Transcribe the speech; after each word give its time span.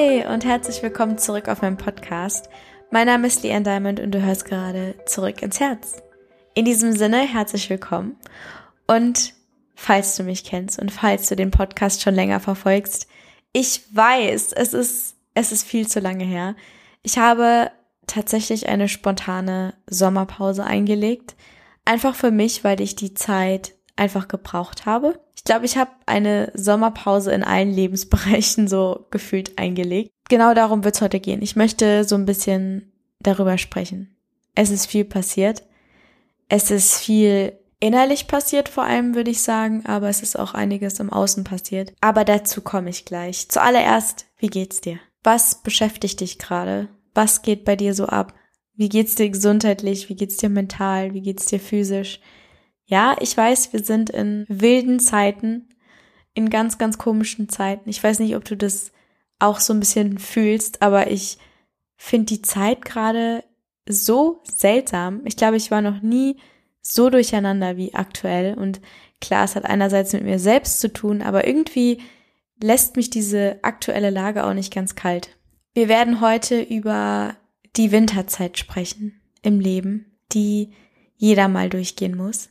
Hi 0.00 0.24
und 0.24 0.46
herzlich 0.46 0.82
willkommen 0.82 1.18
zurück 1.18 1.48
auf 1.48 1.60
meinem 1.60 1.76
Podcast. 1.76 2.48
Mein 2.90 3.06
Name 3.06 3.26
ist 3.26 3.42
Leanne 3.42 3.64
Diamond 3.64 4.00
und 4.00 4.12
du 4.12 4.22
hörst 4.22 4.46
gerade 4.46 4.94
zurück 5.04 5.42
ins 5.42 5.60
Herz. 5.60 6.02
In 6.54 6.64
diesem 6.64 6.92
Sinne, 6.92 7.18
herzlich 7.18 7.68
willkommen. 7.68 8.16
Und 8.86 9.34
falls 9.74 10.16
du 10.16 10.22
mich 10.22 10.44
kennst 10.44 10.78
und 10.78 10.90
falls 10.90 11.28
du 11.28 11.36
den 11.36 11.50
Podcast 11.50 12.00
schon 12.00 12.14
länger 12.14 12.40
verfolgst, 12.40 13.08
ich 13.52 13.82
weiß, 13.94 14.52
es 14.54 14.72
ist, 14.72 15.16
es 15.34 15.52
ist 15.52 15.64
viel 15.64 15.86
zu 15.86 16.00
lange 16.00 16.24
her. 16.24 16.56
Ich 17.02 17.18
habe 17.18 17.70
tatsächlich 18.06 18.70
eine 18.70 18.88
spontane 18.88 19.74
Sommerpause 19.86 20.64
eingelegt. 20.64 21.36
Einfach 21.84 22.14
für 22.14 22.30
mich, 22.30 22.64
weil 22.64 22.80
ich 22.80 22.96
die 22.96 23.12
Zeit 23.12 23.74
einfach 24.00 24.26
gebraucht 24.26 24.86
habe. 24.86 25.20
Ich 25.36 25.44
glaube, 25.44 25.66
ich 25.66 25.76
habe 25.76 25.90
eine 26.06 26.50
Sommerpause 26.54 27.32
in 27.32 27.44
allen 27.44 27.70
Lebensbereichen 27.74 28.66
so 28.66 29.06
gefühlt 29.10 29.58
eingelegt. 29.58 30.10
Genau 30.28 30.54
darum 30.54 30.82
wird 30.84 30.96
es 30.96 31.02
heute 31.02 31.20
gehen. 31.20 31.42
Ich 31.42 31.54
möchte 31.54 32.04
so 32.04 32.16
ein 32.16 32.26
bisschen 32.26 32.92
darüber 33.20 33.58
sprechen. 33.58 34.16
Es 34.54 34.70
ist 34.70 34.86
viel 34.86 35.04
passiert. 35.04 35.62
Es 36.48 36.70
ist 36.70 36.96
viel 36.98 37.52
innerlich 37.78 38.26
passiert 38.26 38.68
vor 38.68 38.84
allem, 38.84 39.14
würde 39.14 39.30
ich 39.30 39.42
sagen, 39.42 39.84
aber 39.86 40.08
es 40.08 40.22
ist 40.22 40.38
auch 40.38 40.54
einiges 40.54 40.98
im 40.98 41.12
Außen 41.12 41.44
passiert. 41.44 41.92
Aber 42.00 42.24
dazu 42.24 42.60
komme 42.60 42.90
ich 42.90 43.04
gleich. 43.04 43.48
Zuallererst, 43.48 44.26
wie 44.38 44.48
geht's 44.48 44.80
dir? 44.80 44.98
Was 45.22 45.62
beschäftigt 45.62 46.20
dich 46.20 46.38
gerade? 46.38 46.88
Was 47.14 47.42
geht 47.42 47.64
bei 47.64 47.76
dir 47.76 47.94
so 47.94 48.06
ab? 48.06 48.34
Wie 48.74 48.88
geht's 48.88 49.14
dir 49.14 49.28
gesundheitlich? 49.28 50.08
Wie 50.08 50.16
geht's 50.16 50.38
dir 50.38 50.48
mental? 50.48 51.12
Wie 51.12 51.20
geht's 51.20 51.46
dir 51.46 51.60
physisch? 51.60 52.20
Ja, 52.90 53.16
ich 53.20 53.36
weiß, 53.36 53.72
wir 53.72 53.84
sind 53.84 54.10
in 54.10 54.44
wilden 54.48 54.98
Zeiten, 54.98 55.68
in 56.34 56.50
ganz, 56.50 56.76
ganz 56.76 56.98
komischen 56.98 57.48
Zeiten. 57.48 57.88
Ich 57.88 58.02
weiß 58.02 58.18
nicht, 58.18 58.34
ob 58.34 58.44
du 58.44 58.56
das 58.56 58.90
auch 59.38 59.60
so 59.60 59.72
ein 59.72 59.78
bisschen 59.78 60.18
fühlst, 60.18 60.82
aber 60.82 61.08
ich 61.08 61.38
finde 61.96 62.26
die 62.26 62.42
Zeit 62.42 62.84
gerade 62.84 63.44
so 63.88 64.42
seltsam. 64.42 65.22
Ich 65.24 65.36
glaube, 65.36 65.56
ich 65.56 65.70
war 65.70 65.82
noch 65.82 66.02
nie 66.02 66.40
so 66.82 67.10
durcheinander 67.10 67.76
wie 67.76 67.94
aktuell. 67.94 68.58
Und 68.58 68.80
klar, 69.20 69.44
es 69.44 69.54
hat 69.54 69.66
einerseits 69.66 70.12
mit 70.12 70.24
mir 70.24 70.40
selbst 70.40 70.80
zu 70.80 70.92
tun, 70.92 71.22
aber 71.22 71.46
irgendwie 71.46 72.02
lässt 72.60 72.96
mich 72.96 73.08
diese 73.08 73.60
aktuelle 73.62 74.10
Lage 74.10 74.44
auch 74.44 74.54
nicht 74.54 74.74
ganz 74.74 74.96
kalt. 74.96 75.38
Wir 75.74 75.88
werden 75.88 76.20
heute 76.20 76.60
über 76.60 77.36
die 77.76 77.92
Winterzeit 77.92 78.58
sprechen 78.58 79.20
im 79.42 79.60
Leben, 79.60 80.18
die 80.32 80.72
jeder 81.14 81.46
mal 81.46 81.70
durchgehen 81.70 82.16
muss. 82.16 82.48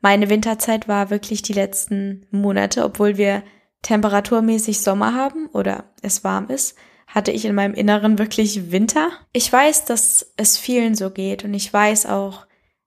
Meine 0.00 0.30
Winterzeit 0.30 0.88
war 0.88 1.10
wirklich 1.10 1.42
die 1.42 1.52
letzten 1.52 2.26
Monate, 2.30 2.84
obwohl 2.84 3.16
wir 3.16 3.42
temperaturmäßig 3.82 4.80
Sommer 4.80 5.14
haben 5.14 5.46
oder 5.48 5.92
es 6.02 6.24
warm 6.24 6.48
ist, 6.48 6.76
hatte 7.06 7.32
ich 7.32 7.44
in 7.44 7.54
meinem 7.54 7.74
Inneren 7.74 8.18
wirklich 8.18 8.70
Winter. 8.70 9.10
Ich 9.32 9.52
weiß, 9.52 9.84
dass 9.84 10.32
es 10.36 10.58
vielen 10.58 10.94
so 10.94 11.10
geht 11.10 11.44
und 11.44 11.54
ich 11.54 11.72
weiß 11.72 12.06
auch, 12.06 12.46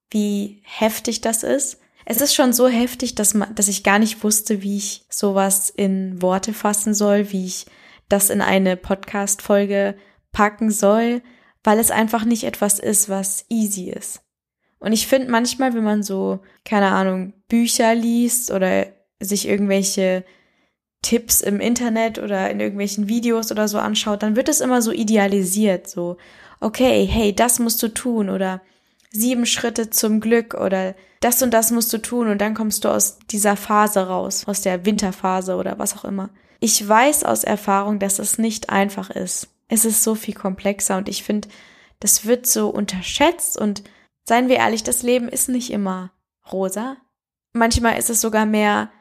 wie 0.09 0.61
heftig 0.63 1.21
das 1.21 1.43
ist. 1.43 1.79
Es 2.05 2.21
ist 2.21 2.33
schon 2.33 2.53
so 2.53 2.67
heftig, 2.67 3.15
dass, 3.15 3.33
man, 3.33 3.53
dass 3.55 3.67
ich 3.67 3.83
gar 3.83 3.99
nicht 3.99 4.23
wusste, 4.23 4.61
wie 4.61 4.77
ich 4.77 5.05
sowas 5.09 5.69
in 5.69 6.21
Worte 6.21 6.53
fassen 6.53 6.93
soll, 6.93 7.31
wie 7.31 7.45
ich 7.45 7.65
das 8.09 8.29
in 8.29 8.41
eine 8.41 8.77
Podcast-Folge 8.77 9.95
packen 10.31 10.71
soll, 10.71 11.21
weil 11.63 11.79
es 11.79 11.91
einfach 11.91 12.25
nicht 12.25 12.43
etwas 12.43 12.79
ist, 12.79 13.09
was 13.09 13.45
easy 13.49 13.89
ist. 13.89 14.22
Und 14.83 14.91
ich 14.91 15.07
finde 15.07 15.31
manchmal, 15.31 15.73
wenn 15.73 15.85
man 15.85 16.03
so, 16.03 16.39
keine 16.65 16.89
Ahnung, 16.89 17.31
Bücher 17.47 17.95
liest 17.95 18.51
oder 18.51 18.87
sich 19.17 19.47
irgendwelche 19.47 20.25
Tipps 21.01 21.39
im 21.39 21.61
Internet 21.61 22.19
oder 22.19 22.49
in 22.49 22.59
irgendwelchen 22.59 23.07
Videos 23.07 23.49
oder 23.49 23.69
so 23.69 23.77
anschaut, 23.77 24.23
dann 24.23 24.35
wird 24.35 24.49
es 24.49 24.59
immer 24.59 24.81
so 24.81 24.91
idealisiert, 24.91 25.89
so, 25.89 26.17
okay, 26.59 27.07
hey, 27.09 27.33
das 27.33 27.59
musst 27.59 27.81
du 27.81 27.87
tun 27.87 28.29
oder 28.29 28.61
sieben 29.09 29.45
Schritte 29.45 29.89
zum 29.89 30.19
Glück 30.19 30.53
oder 30.53 30.95
das 31.21 31.41
und 31.41 31.53
das 31.53 31.71
musst 31.71 31.93
du 31.93 31.99
tun 31.99 32.27
und 32.27 32.41
dann 32.41 32.53
kommst 32.53 32.83
du 32.83 32.89
aus 32.89 33.19
dieser 33.31 33.55
Phase 33.55 34.07
raus, 34.07 34.43
aus 34.47 34.63
der 34.63 34.85
Winterphase 34.85 35.55
oder 35.55 35.79
was 35.79 35.95
auch 35.95 36.03
immer. 36.03 36.29
Ich 36.59 36.85
weiß 36.85 37.23
aus 37.23 37.45
Erfahrung, 37.45 37.99
dass 37.99 38.19
es 38.19 38.37
nicht 38.37 38.69
einfach 38.69 39.09
ist. 39.09 39.47
Es 39.69 39.85
ist 39.85 40.03
so 40.03 40.13
viel 40.13 40.33
komplexer 40.33 40.97
und 40.97 41.07
ich 41.07 41.23
finde, 41.23 41.47
das 42.01 42.25
wird 42.25 42.47
so 42.47 42.67
unterschätzt 42.67 43.57
und 43.57 43.83
Seien 44.25 44.47
wir 44.47 44.57
ehrlich, 44.57 44.83
das 44.83 45.03
Leben 45.03 45.27
ist 45.27 45.49
nicht 45.49 45.71
immer 45.71 46.11
rosa. 46.51 46.97
Manchmal 47.51 47.97
ist 47.97 48.09
es 48.09 48.21
sogar 48.21 48.45
mehr 48.45 48.91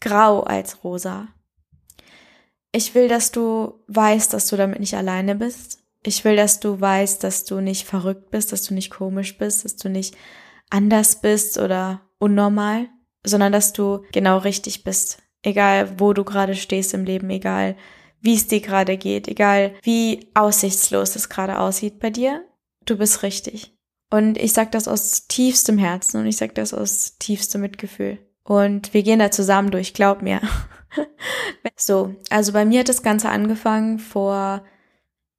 grau 0.00 0.42
als 0.42 0.84
rosa. 0.84 1.28
Ich 2.72 2.94
will, 2.94 3.08
dass 3.08 3.32
du 3.32 3.82
weißt, 3.88 4.32
dass 4.32 4.48
du 4.48 4.56
damit 4.56 4.80
nicht 4.80 4.94
alleine 4.94 5.34
bist. 5.34 5.82
Ich 6.02 6.24
will, 6.24 6.36
dass 6.36 6.60
du 6.60 6.80
weißt, 6.80 7.24
dass 7.24 7.44
du 7.44 7.60
nicht 7.60 7.86
verrückt 7.86 8.30
bist, 8.30 8.52
dass 8.52 8.62
du 8.62 8.74
nicht 8.74 8.90
komisch 8.90 9.38
bist, 9.38 9.64
dass 9.64 9.76
du 9.76 9.88
nicht 9.88 10.16
anders 10.70 11.20
bist 11.20 11.58
oder 11.58 12.02
unnormal, 12.18 12.88
sondern 13.24 13.52
dass 13.52 13.72
du 13.72 14.04
genau 14.12 14.38
richtig 14.38 14.84
bist. 14.84 15.22
Egal, 15.42 15.98
wo 15.98 16.12
du 16.12 16.24
gerade 16.24 16.54
stehst 16.54 16.94
im 16.94 17.04
Leben, 17.04 17.30
egal, 17.30 17.76
wie 18.20 18.34
es 18.34 18.46
dir 18.46 18.60
gerade 18.60 18.96
geht, 18.96 19.28
egal, 19.28 19.74
wie 19.82 20.28
aussichtslos 20.34 21.16
es 21.16 21.28
gerade 21.28 21.58
aussieht 21.58 21.98
bei 21.98 22.10
dir, 22.10 22.44
du 22.84 22.96
bist 22.96 23.22
richtig. 23.22 23.75
Und 24.10 24.38
ich 24.38 24.52
sage 24.52 24.70
das 24.70 24.88
aus 24.88 25.26
tiefstem 25.26 25.78
Herzen 25.78 26.20
und 26.20 26.26
ich 26.26 26.36
sage 26.36 26.54
das 26.54 26.72
aus 26.72 27.18
tiefstem 27.18 27.60
Mitgefühl. 27.60 28.18
Und 28.44 28.94
wir 28.94 29.02
gehen 29.02 29.18
da 29.18 29.30
zusammen 29.30 29.70
durch, 29.70 29.94
glaub 29.94 30.22
mir. 30.22 30.40
so, 31.76 32.14
also 32.30 32.52
bei 32.52 32.64
mir 32.64 32.80
hat 32.80 32.88
das 32.88 33.02
Ganze 33.02 33.28
angefangen 33.28 33.98
vor, 33.98 34.64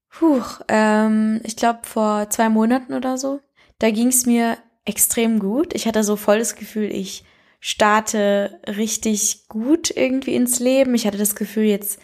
puh, 0.09 0.41
ähm, 0.67 1.39
ich 1.43 1.55
glaube 1.55 1.79
vor 1.83 2.29
zwei 2.29 2.49
Monaten 2.49 2.93
oder 2.93 3.17
so. 3.17 3.39
Da 3.79 3.91
ging 3.91 4.07
es 4.07 4.25
mir 4.25 4.57
extrem 4.83 5.39
gut. 5.39 5.73
Ich 5.73 5.87
hatte 5.87 6.03
so 6.03 6.15
voll 6.17 6.39
das 6.39 6.55
Gefühl, 6.55 6.91
ich 6.91 7.23
starte 7.59 8.59
richtig 8.67 9.47
gut 9.47 9.91
irgendwie 9.95 10.35
ins 10.35 10.59
Leben. 10.59 10.93
Ich 10.93 11.07
hatte 11.07 11.17
das 11.17 11.35
Gefühl, 11.35 11.65
jetzt 11.65 11.99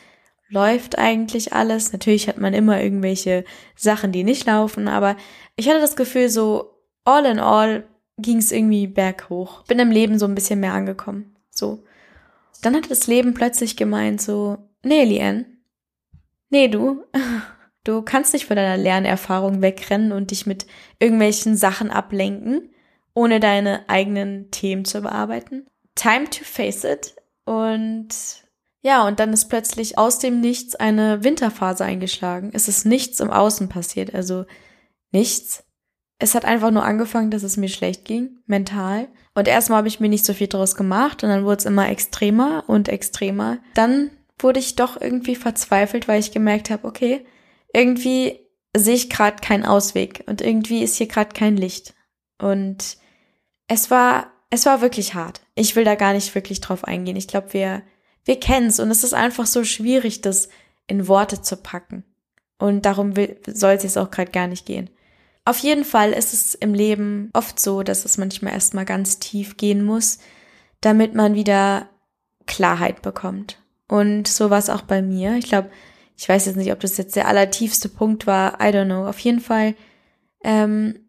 läuft 0.53 0.99
eigentlich 0.99 1.51
alles. 1.51 1.91
Natürlich 1.91 2.27
hat 2.27 2.37
man 2.37 2.53
immer 2.53 2.81
irgendwelche 2.81 3.43
Sachen, 3.75 4.11
die 4.11 4.23
nicht 4.23 4.45
laufen, 4.45 4.87
aber 4.87 5.17
ich 5.55 5.67
hatte 5.67 5.81
das 5.81 5.95
Gefühl, 5.95 6.29
so 6.29 6.77
all 7.03 7.25
in 7.25 7.39
all 7.39 7.85
ging 8.17 8.37
es 8.37 8.51
irgendwie 8.51 8.87
berghoch. 8.87 9.63
Bin 9.65 9.79
im 9.79 9.91
Leben 9.91 10.19
so 10.19 10.25
ein 10.25 10.35
bisschen 10.35 10.59
mehr 10.59 10.73
angekommen. 10.73 11.35
So. 11.49 11.83
Dann 12.61 12.75
hat 12.75 12.89
das 12.89 13.07
Leben 13.07 13.33
plötzlich 13.33 13.75
gemeint, 13.75 14.21
so, 14.21 14.57
nee, 14.83 15.03
Liane, 15.03 15.45
nee, 16.49 16.67
du, 16.67 17.03
du 17.83 18.03
kannst 18.03 18.33
nicht 18.33 18.45
von 18.45 18.55
deiner 18.55 18.77
Lernerfahrung 18.77 19.61
wegrennen 19.61 20.11
und 20.11 20.31
dich 20.31 20.45
mit 20.45 20.67
irgendwelchen 20.99 21.57
Sachen 21.57 21.89
ablenken, 21.89 22.69
ohne 23.15 23.39
deine 23.39 23.89
eigenen 23.89 24.51
Themen 24.51 24.85
zu 24.85 25.01
bearbeiten. 25.01 25.65
Time 25.95 26.29
to 26.29 26.43
face 26.43 26.83
it. 26.83 27.15
Und 27.45 28.42
ja, 28.83 29.07
und 29.07 29.19
dann 29.19 29.31
ist 29.31 29.45
plötzlich 29.45 29.97
aus 29.97 30.19
dem 30.19 30.41
Nichts 30.41 30.75
eine 30.75 31.23
Winterphase 31.23 31.85
eingeschlagen. 31.85 32.51
Es 32.53 32.67
ist 32.67 32.85
nichts 32.85 33.21
im 33.21 33.31
Außen 33.31 33.69
passiert. 33.69 34.13
Also 34.13 34.45
nichts. 35.11 35.63
Es 36.19 36.35
hat 36.35 36.43
einfach 36.43 36.69
nur 36.69 36.83
angefangen, 36.83 37.31
dass 37.31 37.43
es 37.43 37.55
mir 37.55 37.69
schlecht 37.69 38.03
ging, 38.03 38.39
mental. 38.45 39.07
Und 39.35 39.47
erstmal 39.47 39.79
habe 39.79 39.87
ich 39.87 40.01
mir 40.01 40.09
nicht 40.09 40.25
so 40.25 40.33
viel 40.33 40.47
draus 40.47 40.75
gemacht 40.75 41.23
und 41.23 41.29
dann 41.29 41.45
wurde 41.45 41.57
es 41.57 41.65
immer 41.65 41.89
extremer 41.89 42.65
und 42.67 42.89
extremer. 42.89 43.59
Dann 43.73 44.11
wurde 44.37 44.59
ich 44.59 44.75
doch 44.75 44.99
irgendwie 44.99 45.35
verzweifelt, 45.35 46.07
weil 46.09 46.19
ich 46.19 46.31
gemerkt 46.31 46.69
habe, 46.69 46.85
okay, 46.85 47.25
irgendwie 47.73 48.39
sehe 48.75 48.95
ich 48.95 49.09
gerade 49.09 49.37
keinen 49.37 49.65
Ausweg 49.65 50.23
und 50.27 50.41
irgendwie 50.41 50.83
ist 50.83 50.97
hier 50.97 51.07
gerade 51.07 51.33
kein 51.33 51.55
Licht. 51.55 51.93
Und 52.41 52.97
es 53.67 53.89
war, 53.89 54.31
es 54.49 54.65
war 54.65 54.81
wirklich 54.81 55.13
hart. 55.13 55.41
Ich 55.55 55.75
will 55.75 55.85
da 55.85 55.95
gar 55.95 56.13
nicht 56.13 56.35
wirklich 56.35 56.59
drauf 56.59 56.83
eingehen. 56.83 57.15
Ich 57.15 57.27
glaube, 57.27 57.53
wir, 57.53 57.81
wir 58.25 58.39
kennen 58.39 58.67
es 58.67 58.79
und 58.79 58.89
es 58.91 59.03
ist 59.03 59.13
einfach 59.13 59.45
so 59.45 59.63
schwierig, 59.63 60.21
das 60.21 60.49
in 60.87 61.07
Worte 61.07 61.41
zu 61.41 61.57
packen. 61.57 62.03
Und 62.57 62.85
darum 62.85 63.13
soll 63.47 63.73
es 63.73 63.83
jetzt 63.83 63.97
auch 63.97 64.11
gerade 64.11 64.31
gar 64.31 64.47
nicht 64.47 64.65
gehen. 64.65 64.89
Auf 65.45 65.57
jeden 65.59 65.83
Fall 65.83 66.13
ist 66.13 66.33
es 66.33 66.55
im 66.55 66.73
Leben 66.73 67.29
oft 67.33 67.59
so, 67.59 67.83
dass 67.83 68.05
es 68.05 68.17
manchmal 68.17 68.53
erstmal 68.53 68.85
ganz 68.85 69.19
tief 69.19 69.57
gehen 69.57 69.83
muss, 69.83 70.19
damit 70.79 71.13
man 71.13 71.35
wieder 71.35 71.89
Klarheit 72.45 73.01
bekommt. 73.01 73.61
Und 73.89 74.27
so 74.27 74.49
war 74.49 74.59
es 74.59 74.69
auch 74.69 74.83
bei 74.83 75.01
mir. 75.01 75.35
Ich 75.35 75.47
glaube, 75.47 75.69
ich 76.17 76.29
weiß 76.29 76.45
jetzt 76.45 76.55
nicht, 76.55 76.71
ob 76.71 76.79
das 76.79 76.97
jetzt 76.97 77.15
der 77.15 77.27
allertiefste 77.27 77.89
Punkt 77.89 78.25
war. 78.25 78.61
I 78.61 78.73
don't 78.73 78.85
know. 78.85 79.05
Auf 79.05 79.19
jeden 79.19 79.41
Fall 79.41 79.75
ähm, 80.43 80.99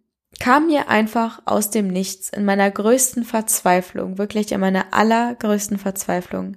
kam 0.41 0.67
mir 0.67 0.89
einfach 0.89 1.43
aus 1.45 1.71
dem 1.71 1.89
Nichts 1.89 2.31
in 2.31 2.45
meiner 2.45 2.71
größten 2.71 3.25
Verzweiflung, 3.25 4.19
wirklich 4.19 4.51
in 4.51 4.61
meiner 4.61 4.93
allergrößten 4.93 5.79
Verzweiflung, 5.79 6.57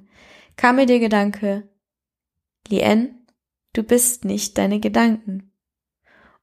kam 0.58 0.76
mir 0.76 0.86
der 0.86 1.00
Gedanke, 1.00 1.70
Lien, 2.68 3.26
du 3.74 3.84
bist 3.84 4.26
nicht 4.26 4.58
deine 4.58 4.80
Gedanken. 4.80 5.54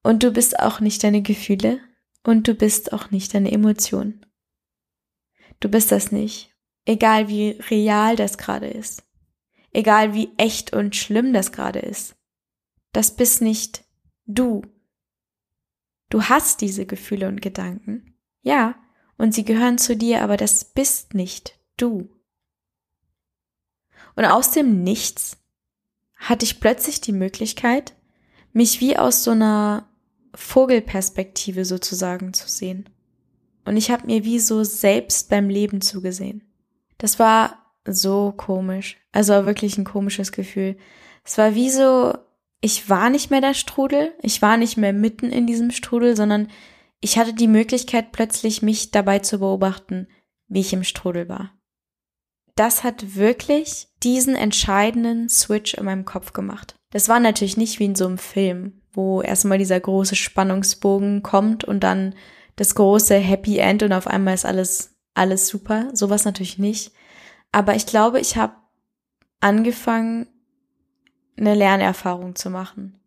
Und 0.02 0.22
du 0.22 0.30
bist 0.30 0.58
auch 0.60 0.80
nicht 0.80 1.02
deine 1.02 1.22
Gefühle 1.22 1.80
und 2.22 2.46
du 2.46 2.54
bist 2.54 2.92
auch 2.92 3.10
nicht 3.10 3.34
deine 3.34 3.52
Emotionen. 3.52 4.24
Du 5.60 5.68
bist 5.68 5.92
das 5.92 6.12
nicht. 6.12 6.54
Egal 6.86 7.28
wie 7.28 7.50
real 7.70 8.16
das 8.16 8.36
gerade 8.36 8.68
ist. 8.68 9.04
Egal 9.72 10.14
wie 10.14 10.30
echt 10.36 10.72
und 10.72 10.94
schlimm 10.94 11.32
das 11.32 11.52
gerade 11.52 11.78
ist. 11.78 12.16
Das 12.92 13.16
bist 13.16 13.40
nicht 13.40 13.84
du. 14.26 14.62
Du 16.10 16.24
hast 16.24 16.60
diese 16.60 16.86
Gefühle 16.86 17.28
und 17.28 17.42
Gedanken. 17.42 18.14
Ja, 18.42 18.76
und 19.16 19.34
sie 19.34 19.44
gehören 19.44 19.78
zu 19.78 19.96
dir, 19.96 20.22
aber 20.22 20.36
das 20.36 20.64
bist 20.64 21.14
nicht 21.14 21.58
du. 21.76 22.13
Und 24.16 24.24
aus 24.24 24.50
dem 24.50 24.82
Nichts 24.82 25.36
hatte 26.16 26.44
ich 26.44 26.60
plötzlich 26.60 27.00
die 27.00 27.12
Möglichkeit, 27.12 27.94
mich 28.52 28.80
wie 28.80 28.96
aus 28.96 29.24
so 29.24 29.32
einer 29.32 29.88
Vogelperspektive 30.34 31.64
sozusagen 31.64 32.32
zu 32.32 32.48
sehen. 32.48 32.88
Und 33.64 33.76
ich 33.76 33.90
habe 33.90 34.06
mir 34.06 34.24
wie 34.24 34.38
so 34.38 34.64
selbst 34.64 35.30
beim 35.30 35.48
Leben 35.48 35.80
zugesehen. 35.80 36.42
Das 36.98 37.18
war 37.18 37.58
so 37.86 38.32
komisch. 38.36 38.96
Also 39.12 39.46
wirklich 39.46 39.78
ein 39.78 39.84
komisches 39.84 40.32
Gefühl. 40.32 40.76
Es 41.24 41.38
war 41.38 41.54
wie 41.54 41.70
so, 41.70 42.14
ich 42.60 42.88
war 42.88 43.10
nicht 43.10 43.30
mehr 43.30 43.40
der 43.40 43.54
Strudel, 43.54 44.12
ich 44.22 44.42
war 44.42 44.56
nicht 44.56 44.76
mehr 44.76 44.92
mitten 44.92 45.30
in 45.30 45.46
diesem 45.46 45.70
Strudel, 45.70 46.16
sondern 46.16 46.48
ich 47.00 47.18
hatte 47.18 47.34
die 47.34 47.48
Möglichkeit 47.48 48.12
plötzlich 48.12 48.62
mich 48.62 48.90
dabei 48.90 49.18
zu 49.18 49.38
beobachten, 49.38 50.08
wie 50.48 50.60
ich 50.60 50.72
im 50.72 50.84
Strudel 50.84 51.28
war. 51.28 51.52
Das 52.54 52.84
hat 52.84 53.16
wirklich 53.16 53.88
diesen 54.02 54.36
entscheidenden 54.36 55.28
Switch 55.28 55.74
in 55.74 55.84
meinem 55.84 56.04
Kopf 56.04 56.32
gemacht. 56.32 56.76
Das 56.90 57.08
war 57.08 57.18
natürlich 57.18 57.56
nicht 57.56 57.80
wie 57.80 57.86
in 57.86 57.96
so 57.96 58.06
einem 58.06 58.18
Film, 58.18 58.80
wo 58.92 59.20
erstmal 59.20 59.58
dieser 59.58 59.80
große 59.80 60.14
Spannungsbogen 60.14 61.22
kommt 61.22 61.64
und 61.64 61.80
dann 61.80 62.14
das 62.56 62.76
große 62.76 63.16
Happy 63.16 63.58
End 63.58 63.82
und 63.82 63.92
auf 63.92 64.06
einmal 64.06 64.34
ist 64.34 64.46
alles, 64.46 64.94
alles 65.14 65.48
super. 65.48 65.90
Sowas 65.92 66.24
natürlich 66.24 66.58
nicht. 66.58 66.92
Aber 67.50 67.74
ich 67.74 67.86
glaube, 67.86 68.20
ich 68.20 68.36
habe 68.36 68.54
angefangen, 69.40 70.28
eine 71.36 71.54
Lernerfahrung 71.54 72.36
zu 72.36 72.50
machen. 72.50 73.00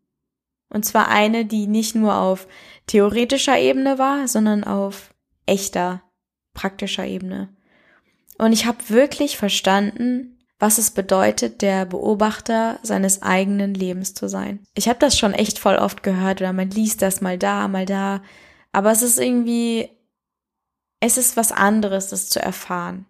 Und 0.69 0.83
zwar 0.83 1.07
eine, 1.07 1.45
die 1.45 1.67
nicht 1.67 1.95
nur 1.95 2.15
auf 2.15 2.47
theoretischer 2.87 3.57
Ebene 3.57 3.97
war, 3.97 4.27
sondern 4.27 4.65
auf 4.65 5.13
echter, 5.45 6.03
praktischer 6.53 7.05
Ebene. 7.05 7.55
Und 8.37 8.53
ich 8.53 8.65
habe 8.65 8.89
wirklich 8.89 9.37
verstanden, 9.37 10.37
was 10.59 10.77
es 10.77 10.91
bedeutet, 10.91 11.61
der 11.61 11.85
Beobachter 11.85 12.79
seines 12.81 13.21
eigenen 13.21 13.73
Lebens 13.73 14.13
zu 14.13 14.27
sein. 14.27 14.63
Ich 14.73 14.87
habe 14.87 14.99
das 14.99 15.17
schon 15.17 15.33
echt 15.33 15.59
voll 15.59 15.75
oft 15.75 16.01
gehört 16.03 16.41
oder 16.41 16.53
man 16.53 16.69
liest 16.69 17.01
das 17.01 17.21
mal 17.21 17.37
da, 17.37 17.67
mal 17.67 17.85
da, 17.85 18.21
aber 18.71 18.91
es 18.91 19.01
ist 19.01 19.19
irgendwie, 19.19 19.89
es 20.99 21.17
ist 21.17 21.37
was 21.37 21.51
anderes, 21.51 22.09
das 22.09 22.29
zu 22.29 22.41
erfahren. 22.41 23.05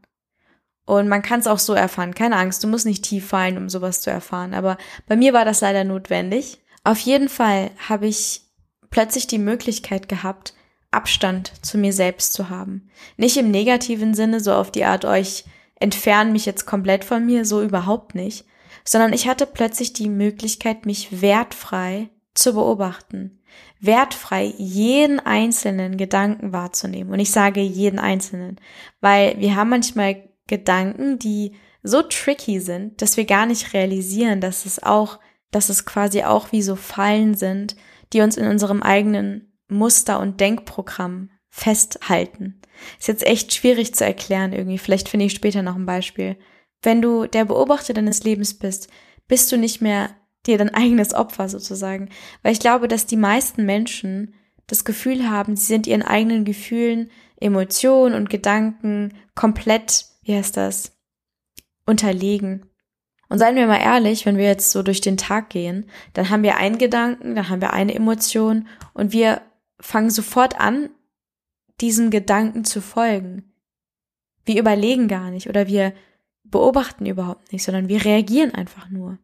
Und 0.86 1.10
man 1.10 1.22
kann 1.22 1.42
es 1.42 1.48
auch 1.48 1.60
so 1.60 1.74
erfahren. 1.74 2.16
Keine 2.16 2.38
Angst, 2.38 2.64
du 2.64 2.68
musst 2.68 2.86
nicht 2.86 3.04
tief 3.04 3.28
fallen, 3.28 3.58
um 3.58 3.68
sowas 3.68 4.00
zu 4.00 4.10
erfahren. 4.10 4.54
Aber 4.54 4.78
bei 5.06 5.18
mir 5.18 5.34
war 5.34 5.44
das 5.44 5.60
leider 5.60 5.84
notwendig. 5.84 6.60
Auf 6.86 7.00
jeden 7.00 7.28
Fall 7.28 7.72
habe 7.90 8.08
ich 8.08 8.44
plötzlich 8.90 9.28
die 9.28 9.38
Möglichkeit 9.38 10.08
gehabt, 10.08 10.54
Abstand 10.92 11.52
zu 11.66 11.78
mir 11.78 11.94
selbst 11.94 12.34
zu 12.34 12.50
haben. 12.50 12.90
Nicht 13.18 13.38
im 13.38 13.52
negativen 13.52 14.14
Sinne, 14.14 14.40
so 14.40 14.54
auf 14.54 14.72
die 14.72 14.86
Art, 14.86 15.06
euch 15.06 15.44
oh, 15.46 15.50
entfernen 15.80 16.32
mich 16.32 16.46
jetzt 16.46 16.66
komplett 16.66 17.04
von 17.04 17.26
mir, 17.26 17.46
so 17.46 17.62
überhaupt 17.62 18.16
nicht, 18.16 18.46
sondern 18.84 19.14
ich 19.14 19.28
hatte 19.28 19.46
plötzlich 19.46 19.94
die 19.94 20.10
Möglichkeit, 20.10 20.86
mich 20.86 21.22
wertfrei 21.22 22.10
zu 22.34 22.54
beobachten, 22.54 23.40
wertfrei 23.80 24.54
jeden 24.58 25.20
einzelnen 25.20 25.98
Gedanken 25.98 26.54
wahrzunehmen. 26.54 27.12
Und 27.14 27.20
ich 27.20 27.32
sage 27.32 27.62
jeden 27.62 28.00
einzelnen, 28.00 28.60
weil 29.02 29.40
wir 29.40 29.56
haben 29.56 29.70
manchmal 29.70 30.24
Gedanken, 30.48 31.20
die 31.20 31.54
so 31.84 32.02
tricky 32.02 32.60
sind, 32.60 33.02
dass 33.02 33.18
wir 33.18 33.26
gar 33.26 33.46
nicht 33.46 33.74
realisieren, 33.74 34.42
dass 34.42 34.66
es 34.66 34.82
auch, 34.82 35.20
dass 35.52 35.70
es 35.70 35.86
quasi 35.86 36.24
auch 36.24 36.52
wie 36.52 36.62
so 36.62 36.76
Fallen 36.76 37.36
sind, 37.36 37.76
die 38.14 38.22
uns 38.22 38.38
in 38.38 38.48
unserem 38.48 38.82
eigenen 38.82 39.47
Muster 39.68 40.20
und 40.20 40.40
Denkprogramm 40.40 41.30
festhalten. 41.50 42.62
Ist 43.00 43.08
jetzt 43.08 43.26
echt 43.26 43.54
schwierig 43.54 43.96
zu 43.96 44.06
erklären 44.06 44.54
irgendwie. 44.54 44.78
Vielleicht 44.78 45.10
finde 45.10 45.26
ich 45.26 45.34
später 45.34 45.64
noch 45.64 45.76
ein 45.76 45.86
Beispiel. 45.86 46.38
Wenn 46.82 47.02
du 47.02 47.26
der 47.26 47.46
Beobachter 47.46 47.94
deines 47.94 48.24
Lebens 48.24 48.54
bist, 48.54 48.90
bist 49.28 49.52
du 49.52 49.58
nicht 49.58 49.82
mehr 49.82 50.12
dir 50.46 50.58
dein 50.58 50.74
eigenes 50.74 51.14
Opfer 51.14 51.50
sozusagen. 51.50 52.10
Weil 52.44 52.54
ich 52.54 52.60
glaube, 52.60 52.88
dass 52.88 53.06
die 53.06 53.18
meisten 53.18 53.66
Menschen 53.66 54.36
das 54.68 54.86
Gefühl 54.86 55.30
haben, 55.30 55.56
sie 55.56 55.66
sind 55.66 55.88
ihren 55.88 56.04
eigenen 56.04 56.46
Gefühlen, 56.46 57.10
Emotionen 57.40 58.16
und 58.16 58.30
Gedanken 58.30 59.14
komplett, 59.36 60.06
wie 60.24 60.36
heißt 60.36 60.58
das, 60.58 60.98
unterlegen. 61.86 62.66
Und 63.30 63.40
seien 63.40 63.56
wir 63.56 63.68
mal 63.68 63.82
ehrlich, 63.82 64.26
wenn 64.26 64.38
wir 64.38 64.46
jetzt 64.46 64.72
so 64.72 64.84
durch 64.84 65.02
den 65.02 65.18
Tag 65.18 65.50
gehen, 65.50 65.90
dann 66.14 66.30
haben 66.30 66.44
wir 66.44 66.58
einen 66.58 66.78
Gedanken, 66.78 67.36
dann 67.36 67.50
haben 67.50 67.62
wir 67.62 67.74
eine 67.74 67.94
Emotion 67.94 68.68
und 68.94 69.12
wir 69.12 69.42
fangen 69.80 70.10
sofort 70.10 70.60
an, 70.60 70.90
diesem 71.82 72.10
Gedanken 72.10 72.66
zu 72.66 72.82
folgen. 72.82 73.52
Wir 74.46 74.60
überlegen 74.60 75.08
gar 75.08 75.30
nicht 75.30 75.50
oder 75.50 75.68
wir 75.68 75.94
beobachten 76.44 77.06
überhaupt 77.06 77.52
nicht, 77.52 77.64
sondern 77.64 77.90
wir 77.90 78.04
reagieren 78.06 78.54
einfach 78.54 78.90
nur. 78.90 79.20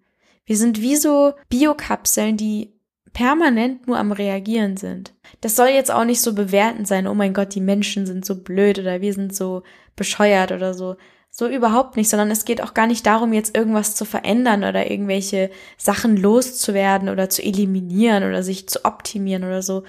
Wir 0.46 0.58
sind 0.58 0.82
wie 0.82 0.98
so 0.98 1.34
Biokapseln, 1.50 2.38
die 2.38 2.74
permanent 3.14 3.88
nur 3.88 3.98
am 3.98 4.12
Reagieren 4.12 4.76
sind. 4.76 5.14
Das 5.42 5.56
soll 5.56 5.70
jetzt 5.70 5.92
auch 5.92 6.04
nicht 6.04 6.22
so 6.22 6.34
bewertend 6.34 6.88
sein, 6.88 7.08
oh 7.08 7.14
mein 7.14 7.34
Gott, 7.34 7.56
die 7.56 7.62
Menschen 7.62 8.06
sind 8.06 8.26
so 8.26 8.44
blöd 8.44 8.80
oder 8.80 9.02
wir 9.02 9.14
sind 9.14 9.36
so 9.36 9.64
bescheuert 9.96 10.52
oder 10.52 10.74
so. 10.74 10.98
So 11.30 11.48
überhaupt 11.48 11.98
nicht, 11.98 12.10
sondern 12.10 12.30
es 12.30 12.46
geht 12.46 12.62
auch 12.62 12.76
gar 12.76 12.86
nicht 12.86 13.06
darum, 13.08 13.34
jetzt 13.34 13.58
irgendwas 13.58 13.96
zu 13.96 14.06
verändern 14.06 14.64
oder 14.64 14.92
irgendwelche 14.92 15.50
Sachen 15.78 16.18
loszuwerden 16.18 17.10
oder 17.10 17.30
zu 17.30 17.42
eliminieren 17.42 18.24
oder 18.24 18.44
sich 18.44 18.68
zu 18.70 18.86
optimieren 18.86 19.44
oder 19.44 19.64
so, 19.64 19.84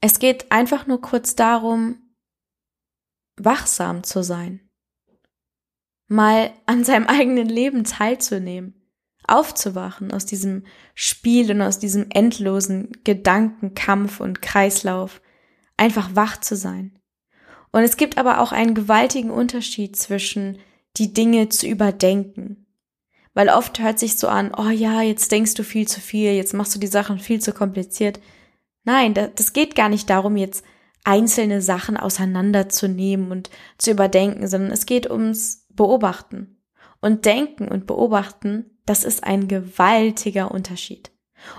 es 0.00 0.18
geht 0.18 0.50
einfach 0.52 0.86
nur 0.86 1.00
kurz 1.00 1.34
darum, 1.34 1.98
wachsam 3.36 4.04
zu 4.04 4.22
sein, 4.22 4.60
mal 6.06 6.52
an 6.66 6.84
seinem 6.84 7.06
eigenen 7.06 7.48
Leben 7.48 7.84
teilzunehmen, 7.84 8.90
aufzuwachen 9.26 10.12
aus 10.12 10.26
diesem 10.26 10.64
Spiel 10.94 11.50
und 11.50 11.62
aus 11.62 11.78
diesem 11.78 12.06
endlosen 12.10 12.92
Gedankenkampf 13.04 14.20
und 14.20 14.42
Kreislauf, 14.42 15.20
einfach 15.76 16.14
wach 16.14 16.38
zu 16.38 16.56
sein. 16.56 16.98
Und 17.72 17.82
es 17.82 17.96
gibt 17.96 18.18
aber 18.18 18.40
auch 18.40 18.52
einen 18.52 18.74
gewaltigen 18.74 19.30
Unterschied 19.30 19.96
zwischen 19.96 20.58
die 20.96 21.12
Dinge 21.12 21.48
zu 21.48 21.66
überdenken. 21.66 22.66
Weil 23.32 23.48
oft 23.48 23.80
hört 23.80 23.98
sich 23.98 24.16
so 24.16 24.28
an, 24.28 24.52
oh 24.56 24.68
ja, 24.68 25.02
jetzt 25.02 25.32
denkst 25.32 25.54
du 25.54 25.64
viel 25.64 25.88
zu 25.88 26.00
viel, 26.00 26.32
jetzt 26.34 26.54
machst 26.54 26.72
du 26.74 26.78
die 26.78 26.86
Sachen 26.86 27.18
viel 27.18 27.40
zu 27.40 27.52
kompliziert. 27.52 28.20
Nein, 28.84 29.14
das 29.14 29.52
geht 29.52 29.74
gar 29.74 29.88
nicht 29.88 30.08
darum, 30.10 30.36
jetzt 30.36 30.64
einzelne 31.04 31.60
Sachen 31.60 31.96
auseinanderzunehmen 31.96 33.30
und 33.30 33.50
zu 33.78 33.90
überdenken, 33.90 34.46
sondern 34.48 34.72
es 34.72 34.86
geht 34.86 35.10
ums 35.10 35.66
Beobachten. 35.70 36.62
Und 37.00 37.26
Denken 37.26 37.68
und 37.68 37.86
Beobachten, 37.86 38.78
das 38.86 39.04
ist 39.04 39.24
ein 39.24 39.48
gewaltiger 39.48 40.50
Unterschied. 40.50 41.10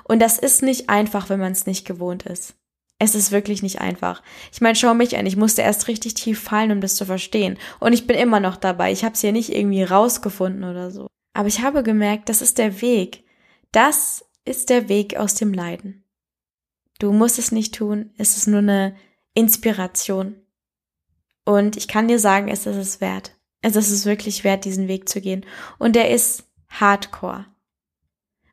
Und 0.04 0.20
das 0.20 0.40
ist 0.40 0.64
nicht 0.64 0.90
einfach, 0.90 1.30
wenn 1.30 1.40
man 1.40 1.52
es 1.52 1.68
nicht 1.68 1.86
gewohnt 1.86 2.26
ist. 2.26 2.56
Es 2.98 3.14
ist 3.14 3.32
wirklich 3.32 3.62
nicht 3.62 3.82
einfach. 3.82 4.24
Ich 4.52 4.62
meine, 4.62 4.76
schau 4.76 4.94
mich 4.94 5.18
an, 5.18 5.26
ich 5.26 5.36
musste 5.36 5.62
erst 5.62 5.88
richtig 5.88 6.14
tief 6.14 6.42
fallen, 6.42 6.72
um 6.72 6.82
das 6.82 6.96
zu 6.96 7.06
verstehen. 7.06 7.58
Und 7.80 7.94
ich 7.94 8.08
bin 8.08 8.18
immer 8.18 8.40
noch 8.40 8.56
dabei. 8.56 8.92
Ich 8.92 9.04
habe 9.04 9.16
es 9.16 9.22
hier 9.22 9.34
nicht 9.34 9.54
irgendwie 9.54 9.84
rausgefunden 9.84 10.64
oder 10.64 10.92
so. 10.92 11.08
Aber 11.34 11.48
ich 11.48 11.62
habe 11.62 11.84
gemerkt, 11.84 12.30
das 12.30 12.42
ist 12.42 12.58
der 12.58 12.82
Weg. 12.82 13.26
Das 13.72 14.26
ist 14.46 14.70
der 14.70 14.88
Weg 14.88 15.18
aus 15.18 15.36
dem 15.36 15.54
Leiden. 15.54 16.05
Du 17.00 17.12
musst 17.12 17.40
es 17.40 17.52
nicht 17.52 17.76
tun, 17.76 18.12
es 18.18 18.38
ist 18.38 18.48
nur 18.48 18.60
eine 18.60 18.96
Inspiration. 19.34 20.36
Und 21.44 21.78
ich 21.78 21.88
kann 21.88 22.08
dir 22.08 22.20
sagen, 22.20 22.48
es 22.48 22.66
ist 22.66 22.76
es 22.76 23.02
wert. 23.02 23.36
Es 23.62 23.76
ist 23.76 23.92
es 23.92 24.06
wirklich 24.06 24.44
wert, 24.44 24.66
diesen 24.66 24.88
Weg 24.88 25.10
zu 25.10 25.22
gehen. 25.22 25.46
Und 25.78 25.96
der 25.96 26.10
ist 26.12 26.46
hardcore. 26.70 27.46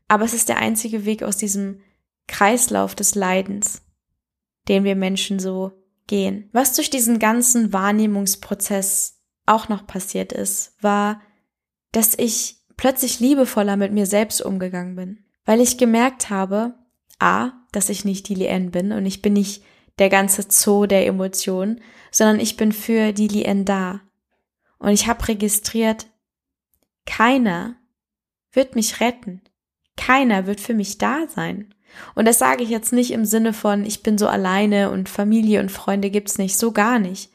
Aber 0.08 0.24
es 0.24 0.34
ist 0.34 0.48
der 0.48 0.58
einzige 0.58 1.04
Weg 1.04 1.22
aus 1.22 1.36
diesem 1.36 1.80
Kreislauf 2.26 2.94
des 2.94 3.14
Leidens, 3.14 3.82
den 4.68 4.84
wir 4.84 4.96
Menschen 4.96 5.38
so 5.38 5.72
gehen. 6.06 6.48
Was 6.52 6.74
durch 6.74 6.90
diesen 6.90 7.18
ganzen 7.18 7.72
Wahrnehmungsprozess 7.72 9.20
auch 9.46 9.68
noch 9.68 9.86
passiert 9.86 10.32
ist, 10.32 10.76
war, 10.82 11.20
dass 11.92 12.14
ich 12.18 12.56
plötzlich 12.76 13.20
liebevoller 13.20 13.76
mit 13.76 13.92
mir 13.92 14.06
selbst 14.06 14.42
umgegangen 14.42 14.96
bin, 14.96 15.24
weil 15.44 15.60
ich 15.60 15.78
gemerkt 15.78 16.30
habe, 16.30 16.74
A, 17.22 17.52
dass 17.72 17.88
ich 17.88 18.04
nicht 18.04 18.28
die 18.28 18.34
Lien 18.34 18.70
bin 18.70 18.92
und 18.92 19.06
ich 19.06 19.22
bin 19.22 19.34
nicht 19.34 19.62
der 19.98 20.08
ganze 20.08 20.44
Zoo 20.48 20.86
der 20.86 21.06
Emotionen, 21.06 21.80
sondern 22.10 22.40
ich 22.40 22.56
bin 22.56 22.72
für 22.72 23.12
die 23.12 23.28
Lien 23.28 23.64
da. 23.64 24.00
Und 24.78 24.90
ich 24.90 25.06
habe 25.06 25.28
registriert, 25.28 26.06
keiner 27.06 27.76
wird 28.52 28.74
mich 28.74 29.00
retten. 29.00 29.42
Keiner 29.96 30.46
wird 30.46 30.60
für 30.60 30.74
mich 30.74 30.98
da 30.98 31.26
sein. 31.28 31.74
Und 32.14 32.26
das 32.26 32.38
sage 32.38 32.62
ich 32.62 32.70
jetzt 32.70 32.92
nicht 32.92 33.10
im 33.10 33.24
Sinne 33.24 33.52
von, 33.52 33.84
ich 33.84 34.02
bin 34.02 34.18
so 34.18 34.26
alleine 34.26 34.90
und 34.90 35.08
Familie 35.08 35.60
und 35.60 35.70
Freunde 35.70 36.10
gibt's 36.10 36.38
nicht, 36.38 36.58
so 36.58 36.72
gar 36.72 36.98
nicht. 36.98 37.30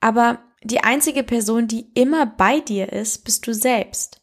Aber 0.00 0.40
die 0.62 0.80
einzige 0.80 1.22
Person, 1.22 1.68
die 1.68 1.90
immer 1.94 2.26
bei 2.26 2.60
dir 2.60 2.92
ist, 2.92 3.24
bist 3.24 3.46
du 3.46 3.54
selbst. 3.54 4.19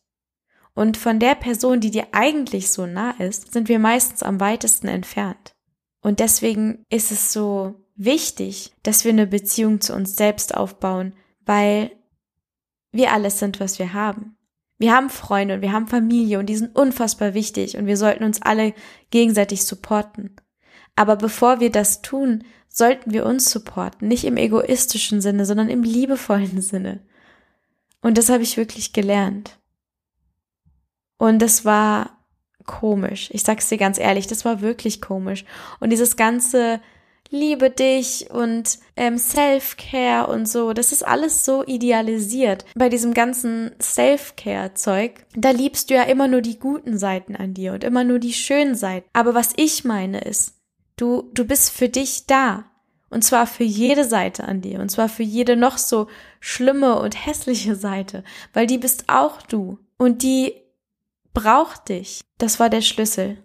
Und 0.78 0.96
von 0.96 1.18
der 1.18 1.34
Person, 1.34 1.80
die 1.80 1.90
dir 1.90 2.06
eigentlich 2.12 2.72
so 2.72 2.86
nah 2.86 3.10
ist, 3.18 3.52
sind 3.52 3.68
wir 3.68 3.80
meistens 3.80 4.22
am 4.22 4.40
weitesten 4.40 4.88
entfernt. 4.88 5.56
Und 6.02 6.20
deswegen 6.20 6.86
ist 6.92 7.12
es 7.12 7.34
so 7.34 7.74
wichtig, 7.96 8.76
dass 8.84 9.04
wir 9.04 9.10
eine 9.10 9.26
Beziehung 9.26 9.82
zu 9.82 9.96
uns 9.96 10.16
selbst 10.16 10.54
aufbauen, 10.54 11.14
weil 11.48 11.94
wir 12.92 13.12
alles 13.12 13.40
sind, 13.40 13.60
was 13.60 13.80
wir 13.80 13.94
haben. 13.94 14.38
Wir 14.78 14.94
haben 14.94 15.10
Freunde 15.10 15.56
und 15.56 15.62
wir 15.64 15.72
haben 15.72 15.88
Familie 15.88 16.38
und 16.38 16.46
die 16.46 16.58
sind 16.58 16.76
unfassbar 16.76 17.34
wichtig 17.34 17.76
und 17.76 17.88
wir 17.88 17.98
sollten 17.98 18.24
uns 18.24 18.44
alle 18.44 18.76
gegenseitig 19.10 19.66
supporten. 19.66 20.36
Aber 20.96 21.16
bevor 21.16 21.60
wir 21.60 21.72
das 21.72 22.04
tun, 22.04 22.44
sollten 22.70 23.14
wir 23.14 23.26
uns 23.26 23.50
supporten, 23.50 24.08
nicht 24.08 24.26
im 24.26 24.38
egoistischen 24.38 25.22
Sinne, 25.22 25.48
sondern 25.48 25.70
im 25.70 25.82
liebevollen 25.82 26.62
Sinne. 26.62 27.00
Und 28.04 28.20
das 28.20 28.30
habe 28.30 28.44
ich 28.44 28.58
wirklich 28.58 28.94
gelernt. 28.94 29.58
Und 31.18 31.42
das 31.42 31.66
war 31.66 32.18
komisch. 32.66 33.30
Ich 33.32 33.44
sag's 33.44 33.70
dir 33.70 33.78
ganz 33.78 33.98
ehrlich, 33.98 34.28
das 34.28 34.46
war 34.46 34.62
wirklich 34.62 35.02
komisch. 35.02 35.46
Und 35.80 35.90
dieses 35.90 36.16
ganze 36.16 36.80
Liebe 37.30 37.70
dich 37.70 38.30
und 38.32 38.80
ähm, 38.96 39.18
Self-Care 39.18 40.28
und 40.28 40.48
so, 40.48 40.72
das 40.72 40.92
ist 40.92 41.06
alles 41.06 41.44
so 41.44 41.64
idealisiert. 41.66 42.66
Bei 42.76 42.88
diesem 42.88 43.14
ganzen 43.14 43.72
Self-Care-Zeug, 43.82 45.26
da 45.36 45.50
liebst 45.50 45.90
du 45.90 45.96
ja 45.96 46.04
immer 46.04 46.28
nur 46.28 46.42
die 46.42 46.58
guten 46.58 46.98
Seiten 46.98 47.36
an 47.36 47.54
dir 47.54 47.74
und 47.74 47.84
immer 47.84 48.04
nur 48.04 48.20
die 48.20 48.34
schönen 48.34 48.76
Seiten. 48.76 49.10
Aber 49.14 49.34
was 49.34 49.52
ich 49.58 49.84
meine 49.84 50.22
ist, 50.22 50.54
du, 50.96 51.30
du 51.34 51.46
bist 51.46 51.72
für 51.72 51.90
dich 51.90 52.28
da. 52.28 52.66
Und 53.10 53.24
zwar 53.24 53.48
für 53.48 53.64
jede 53.64 54.04
Seite 54.04 54.44
an 54.44 54.62
dir. 54.62 54.80
Und 54.80 54.90
zwar 54.90 55.08
für 55.08 55.24
jede 55.24 55.56
noch 55.56 55.78
so 55.78 56.08
schlimme 56.42 57.00
und 57.00 57.26
hässliche 57.26 57.76
Seite. 57.76 58.24
Weil 58.54 58.68
die 58.68 58.78
bist 58.78 59.06
auch 59.08 59.42
du. 59.42 59.80
Und 59.98 60.24
die 60.24 60.54
braucht 61.34 61.90
dich. 61.90 62.22
Das 62.38 62.60
war 62.60 62.70
der 62.70 62.82
Schlüssel 62.82 63.44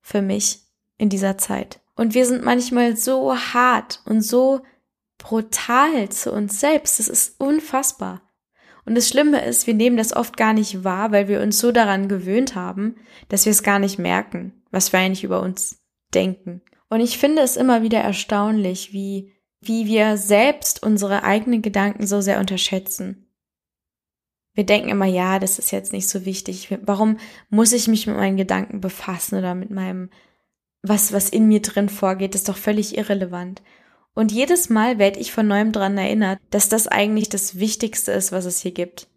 für 0.00 0.22
mich 0.22 0.60
in 0.98 1.08
dieser 1.08 1.38
Zeit. 1.38 1.80
Und 1.96 2.14
wir 2.14 2.26
sind 2.26 2.44
manchmal 2.44 2.96
so 2.96 3.36
hart 3.36 4.02
und 4.04 4.22
so 4.22 4.62
brutal 5.18 6.08
zu 6.10 6.32
uns 6.32 6.60
selbst. 6.60 6.98
Das 6.98 7.08
ist 7.08 7.40
unfassbar. 7.40 8.22
Und 8.84 8.94
das 8.94 9.08
Schlimme 9.08 9.44
ist, 9.44 9.66
wir 9.66 9.74
nehmen 9.74 9.96
das 9.96 10.14
oft 10.14 10.36
gar 10.36 10.52
nicht 10.52 10.84
wahr, 10.84 11.10
weil 11.10 11.26
wir 11.26 11.40
uns 11.40 11.58
so 11.58 11.72
daran 11.72 12.08
gewöhnt 12.08 12.54
haben, 12.54 12.96
dass 13.28 13.44
wir 13.44 13.50
es 13.50 13.64
gar 13.64 13.80
nicht 13.80 13.98
merken, 13.98 14.62
was 14.70 14.92
wir 14.92 15.00
eigentlich 15.00 15.24
über 15.24 15.40
uns 15.40 15.82
denken. 16.14 16.62
Und 16.88 17.00
ich 17.00 17.18
finde 17.18 17.42
es 17.42 17.56
immer 17.56 17.82
wieder 17.82 17.98
erstaunlich, 17.98 18.92
wie, 18.92 19.32
wie 19.60 19.86
wir 19.86 20.16
selbst 20.16 20.84
unsere 20.84 21.24
eigenen 21.24 21.62
Gedanken 21.62 22.06
so 22.06 22.20
sehr 22.20 22.38
unterschätzen 22.38 23.25
wir 24.56 24.64
denken 24.64 24.88
immer, 24.88 25.04
ja, 25.04 25.38
das 25.38 25.58
ist 25.58 25.70
jetzt 25.70 25.92
nicht 25.92 26.08
so 26.08 26.24
wichtig. 26.24 26.74
Warum 26.82 27.18
muss 27.50 27.72
ich 27.72 27.88
mich 27.88 28.06
mit 28.06 28.16
meinen 28.16 28.38
Gedanken 28.38 28.80
befassen 28.80 29.38
oder 29.38 29.54
mit 29.54 29.70
meinem, 29.70 30.08
was, 30.82 31.12
was 31.12 31.28
in 31.28 31.46
mir 31.46 31.60
drin 31.60 31.90
vorgeht, 31.90 32.34
ist 32.34 32.48
doch 32.48 32.56
völlig 32.56 32.96
irrelevant. 32.96 33.62
Und 34.14 34.32
jedes 34.32 34.70
Mal 34.70 34.98
werde 34.98 35.20
ich 35.20 35.30
von 35.30 35.46
neuem 35.46 35.72
dran 35.72 35.98
erinnert, 35.98 36.38
dass 36.48 36.70
das 36.70 36.88
eigentlich 36.88 37.28
das 37.28 37.58
Wichtigste 37.58 38.12
ist, 38.12 38.32
was 38.32 38.46
es 38.46 38.60
hier 38.60 38.70
gibt. 38.70 39.08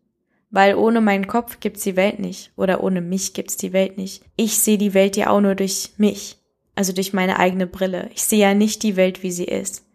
Weil 0.52 0.76
ohne 0.76 1.00
meinen 1.00 1.28
Kopf 1.28 1.62
gibt's 1.62 1.84
die 1.84 1.96
Welt 1.96 2.20
nicht. 2.20 2.52
Oder 2.58 2.84
ohne 2.84 3.00
mich 3.00 3.34
gibt's 3.34 3.56
die 3.56 3.72
Welt 3.72 3.98
nicht. 3.98 4.24
Ich 4.36 4.58
sehe 4.58 4.78
die 4.78 4.94
Welt 4.94 5.16
ja 5.16 5.30
auch 5.30 5.40
nur 5.40 5.56
durch 5.56 5.92
mich. 5.96 6.36
Also 6.76 6.92
durch 6.92 7.14
meine 7.14 7.40
eigene 7.40 7.66
Brille. 7.66 8.10
Ich 8.14 8.24
sehe 8.24 8.40
ja 8.40 8.54
nicht 8.54 8.84
die 8.84 8.98
Welt, 8.98 9.24
wie 9.24 9.32
sie 9.32 9.46
ist 9.46 9.86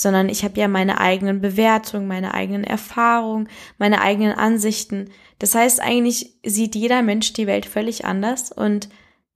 sondern 0.00 0.28
ich 0.28 0.44
habe 0.44 0.60
ja 0.60 0.68
meine 0.68 1.00
eigenen 1.00 1.40
Bewertungen, 1.40 2.06
meine 2.06 2.32
eigenen 2.32 2.62
Erfahrungen, 2.62 3.48
meine 3.78 4.00
eigenen 4.00 4.32
Ansichten. 4.32 5.10
Das 5.40 5.56
heißt, 5.56 5.80
eigentlich 5.80 6.38
sieht 6.46 6.76
jeder 6.76 7.02
Mensch 7.02 7.32
die 7.32 7.48
Welt 7.48 7.66
völlig 7.66 8.04
anders 8.04 8.52
und 8.52 8.88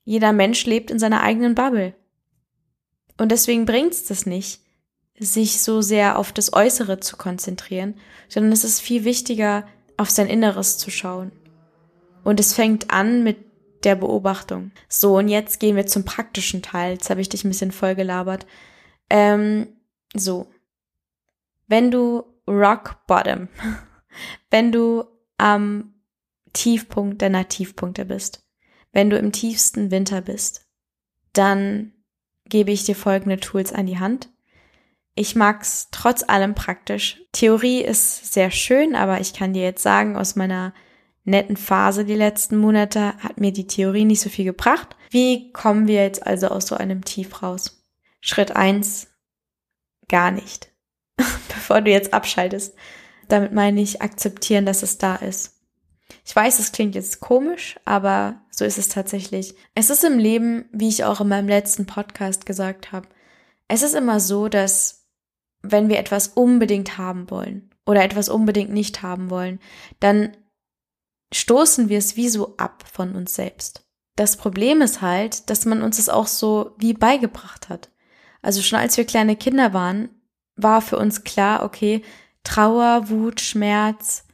jeder 0.05 0.33
Mensch 0.33 0.65
lebt 0.65 0.93
in 0.93 1.01
seiner 1.01 1.23
eigenen 1.23 1.57
Bubble. 1.57 1.95
Und 3.19 3.33
deswegen 3.33 3.67
bringt 3.67 3.93
es 3.93 4.05
das 4.05 4.25
nicht, 4.25 4.61
sich 5.19 5.61
so 5.61 5.83
sehr 5.83 6.17
auf 6.17 6.31
das 6.31 6.53
Äußere 6.53 7.01
zu 7.01 7.17
konzentrieren, 7.17 7.95
sondern 8.29 8.53
es 8.53 8.63
ist 8.63 8.81
viel 8.81 9.05
wichtiger, 9.05 9.67
auf 9.97 10.11
sein 10.11 10.29
Inneres 10.29 10.79
zu 10.79 10.93
schauen. 10.93 11.33
Und 12.23 12.39
es 12.39 12.53
fängt 12.53 12.93
an 12.93 13.25
mit 13.25 13.37
der 13.83 13.97
Beobachtung. 13.97 14.71
So, 14.89 15.19
und 15.19 15.27
jetzt 15.27 15.59
gehen 15.59 15.75
wir 15.75 15.87
zum 15.87 16.05
praktischen 16.05 16.63
Teil. 16.63 16.93
Jetzt 16.93 17.11
habe 17.11 17.21
ich 17.21 17.29
dich 17.29 17.45
ein 17.45 17.49
bisschen 17.49 17.73
vollgelabert. 17.73 18.47
Ähm, 19.11 19.67
so, 20.15 20.47
wenn 21.67 21.91
du 21.91 22.25
rock 22.47 23.07
bottom, 23.07 23.49
wenn 24.51 24.73
du 24.73 25.05
am 25.39 25.95
Tiefpunkt 26.53 27.23
deiner 27.23 27.49
Tiefpunkte 27.49 28.05
bist, 28.05 28.47
wenn 28.93 29.11
du 29.11 29.17
im 29.17 29.33
tiefsten 29.33 29.91
Winter 29.91 30.21
bist, 30.21 30.69
dann 31.33 31.93
gebe 32.45 32.71
ich 32.71 32.85
dir 32.85 32.95
folgende 32.95 33.39
Tools 33.39 33.73
an 33.73 33.87
die 33.87 33.99
Hand. 33.99 34.29
Ich 35.15 35.35
mag's 35.35 35.89
trotz 35.91 36.23
allem 36.27 36.55
praktisch. 36.55 37.23
Theorie 37.33 37.83
ist 37.83 38.33
sehr 38.33 38.51
schön, 38.51 38.95
aber 38.95 39.21
ich 39.21 39.33
kann 39.33 39.53
dir 39.53 39.63
jetzt 39.63 39.83
sagen, 39.83 40.17
aus 40.17 40.37
meiner 40.37 40.75
netten 41.25 41.57
Phase 41.57 42.05
die 42.05 42.15
letzten 42.15 42.57
Monate 42.57 43.17
hat 43.19 43.41
mir 43.41 43.53
die 43.53 43.67
Theorie 43.67 44.05
nicht 44.05 44.21
so 44.21 44.29
viel 44.29 44.45
gebracht. 44.45 44.97
Wie 45.11 45.53
kommen 45.53 45.87
wir 45.87 46.03
jetzt 46.03 46.27
also 46.27 46.49
aus 46.49 46.67
so 46.67 46.77
einem 46.77 47.05
Tief 47.05 47.43
raus? 47.43 47.87
Schritt 48.21 48.57
eins: 48.57 49.09
Gar 50.13 50.31
nicht. 50.31 50.71
bevor 51.63 51.81
du 51.81 51.91
jetzt 51.91 52.13
abschaltest. 52.13 52.75
Damit 53.29 53.53
meine 53.53 53.81
ich 53.81 54.03
akzeptieren, 54.03 54.67
dass 54.67 54.83
es 54.83 54.99
da 54.99 55.17
ist. 55.17 55.61
Ich 56.25 56.37
weiß, 56.37 56.59
es 56.59 56.73
klingt 56.73 56.95
jetzt 56.95 57.21
komisch, 57.21 57.81
aber 57.85 58.43
so 58.51 58.65
ist 58.65 58.79
es 58.79 58.89
tatsächlich. 58.89 59.55
Es 59.75 59.89
ist 59.89 60.05
im 60.05 60.19
Leben, 60.19 60.67
wie 60.73 60.89
ich 60.89 61.05
auch 61.05 61.21
in 61.21 61.29
meinem 61.29 61.49
letzten 61.49 61.87
Podcast 61.87 62.47
gesagt 62.47 62.93
habe, 62.93 63.09
es 63.69 63.83
ist 63.83 63.95
immer 63.95 64.21
so, 64.21 64.49
dass 64.49 65.07
wenn 65.63 65.89
wir 65.89 65.99
etwas 65.99 66.29
unbedingt 66.29 66.99
haben 66.99 67.31
wollen 67.31 67.71
oder 67.87 68.05
etwas 68.05 68.29
unbedingt 68.29 68.71
nicht 68.71 69.03
haben 69.03 69.31
wollen, 69.31 69.61
dann 70.01 70.37
stoßen 71.33 71.89
wir 71.89 71.99
es 71.99 72.17
wie 72.17 72.29
so 72.29 72.57
ab 72.59 72.85
von 72.93 73.17
uns 73.17 73.35
selbst. 73.35 73.87
Das 74.17 74.37
Problem 74.37 74.83
ist 74.83 75.01
halt, 75.01 75.49
dass 75.49 75.65
man 75.65 75.81
uns 75.81 75.99
es 75.99 76.11
auch 76.11 76.27
so 76.27 76.75
wie 76.77 76.93
beigebracht 76.93 77.71
hat. 77.71 77.92
Also 78.43 78.61
schon 78.61 78.79
als 78.79 78.97
wir 78.97 79.05
kleine 79.05 79.37
Kinder 79.37 79.73
waren, 79.73 80.11
war 80.57 80.83
für 80.83 80.99
uns 80.99 81.25
klar, 81.25 81.65
okay, 81.65 82.03
Trauer, 82.45 83.09
Wut, 83.09 83.41
Schmerz, 83.41 84.25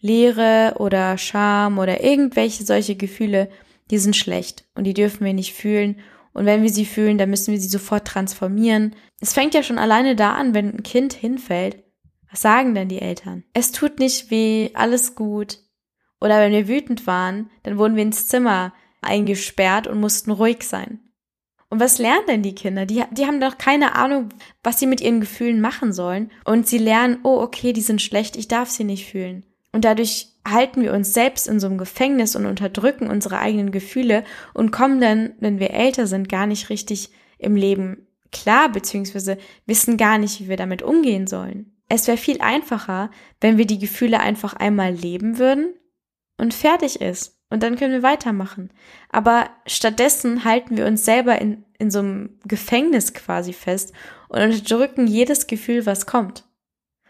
Leere 0.00 0.76
oder 0.78 1.18
Scham 1.18 1.78
oder 1.78 2.02
irgendwelche 2.02 2.64
solche 2.64 2.96
Gefühle, 2.96 3.50
die 3.90 3.98
sind 3.98 4.16
schlecht 4.16 4.64
und 4.74 4.84
die 4.84 4.94
dürfen 4.94 5.24
wir 5.24 5.34
nicht 5.34 5.52
fühlen. 5.52 6.00
Und 6.32 6.46
wenn 6.46 6.62
wir 6.62 6.70
sie 6.70 6.86
fühlen, 6.86 7.18
dann 7.18 7.28
müssen 7.28 7.52
wir 7.52 7.60
sie 7.60 7.68
sofort 7.68 8.06
transformieren. 8.06 8.94
Es 9.20 9.32
fängt 9.32 9.52
ja 9.52 9.62
schon 9.62 9.78
alleine 9.78 10.14
da 10.14 10.34
an, 10.34 10.54
wenn 10.54 10.72
ein 10.72 10.82
Kind 10.84 11.12
hinfällt. 11.12 11.82
Was 12.30 12.42
sagen 12.42 12.74
denn 12.74 12.88
die 12.88 13.02
Eltern? 13.02 13.42
Es 13.52 13.72
tut 13.72 13.98
nicht 13.98 14.30
weh, 14.30 14.70
alles 14.74 15.16
gut. 15.16 15.58
Oder 16.20 16.38
wenn 16.38 16.52
wir 16.52 16.68
wütend 16.68 17.06
waren, 17.06 17.50
dann 17.64 17.78
wurden 17.78 17.96
wir 17.96 18.04
ins 18.04 18.28
Zimmer 18.28 18.72
eingesperrt 19.02 19.88
und 19.88 19.98
mussten 19.98 20.30
ruhig 20.30 20.62
sein. 20.62 21.00
Und 21.70 21.78
was 21.78 21.98
lernen 21.98 22.26
denn 22.28 22.42
die 22.42 22.54
Kinder? 22.54 22.84
Die, 22.84 23.04
die 23.12 23.26
haben 23.26 23.40
doch 23.40 23.56
keine 23.56 23.94
Ahnung, 23.94 24.28
was 24.62 24.80
sie 24.80 24.86
mit 24.86 25.00
ihren 25.00 25.20
Gefühlen 25.20 25.60
machen 25.60 25.92
sollen. 25.92 26.30
Und 26.44 26.66
sie 26.66 26.78
lernen, 26.78 27.20
oh, 27.22 27.40
okay, 27.40 27.72
die 27.72 27.80
sind 27.80 28.02
schlecht, 28.02 28.36
ich 28.36 28.48
darf 28.48 28.68
sie 28.68 28.84
nicht 28.84 29.08
fühlen. 29.08 29.46
Und 29.72 29.84
dadurch 29.84 30.28
halten 30.46 30.82
wir 30.82 30.92
uns 30.92 31.14
selbst 31.14 31.46
in 31.46 31.60
so 31.60 31.68
einem 31.68 31.78
Gefängnis 31.78 32.34
und 32.34 32.46
unterdrücken 32.46 33.08
unsere 33.08 33.38
eigenen 33.38 33.70
Gefühle 33.70 34.24
und 34.52 34.72
kommen 34.72 35.00
dann, 35.00 35.34
wenn 35.38 35.60
wir 35.60 35.70
älter 35.70 36.08
sind, 36.08 36.28
gar 36.28 36.46
nicht 36.46 36.70
richtig 36.70 37.10
im 37.38 37.54
Leben 37.54 38.08
klar, 38.32 38.70
beziehungsweise 38.70 39.38
wissen 39.66 39.96
gar 39.96 40.18
nicht, 40.18 40.40
wie 40.40 40.48
wir 40.48 40.56
damit 40.56 40.82
umgehen 40.82 41.26
sollen. 41.26 41.76
Es 41.88 42.06
wäre 42.06 42.16
viel 42.16 42.40
einfacher, 42.40 43.10
wenn 43.40 43.58
wir 43.58 43.66
die 43.66 43.78
Gefühle 43.78 44.20
einfach 44.20 44.54
einmal 44.54 44.92
leben 44.92 45.38
würden 45.38 45.74
und 46.36 46.54
fertig 46.54 47.00
ist. 47.00 47.39
Und 47.50 47.62
dann 47.64 47.76
können 47.76 47.92
wir 47.92 48.02
weitermachen. 48.02 48.70
Aber 49.10 49.50
stattdessen 49.66 50.44
halten 50.44 50.76
wir 50.76 50.86
uns 50.86 51.04
selber 51.04 51.40
in, 51.40 51.64
in 51.78 51.90
so 51.90 51.98
einem 51.98 52.38
Gefängnis 52.44 53.12
quasi 53.12 53.52
fest 53.52 53.92
und 54.28 54.40
unterdrücken 54.40 55.08
jedes 55.08 55.48
Gefühl, 55.48 55.84
was 55.84 56.06
kommt. 56.06 56.44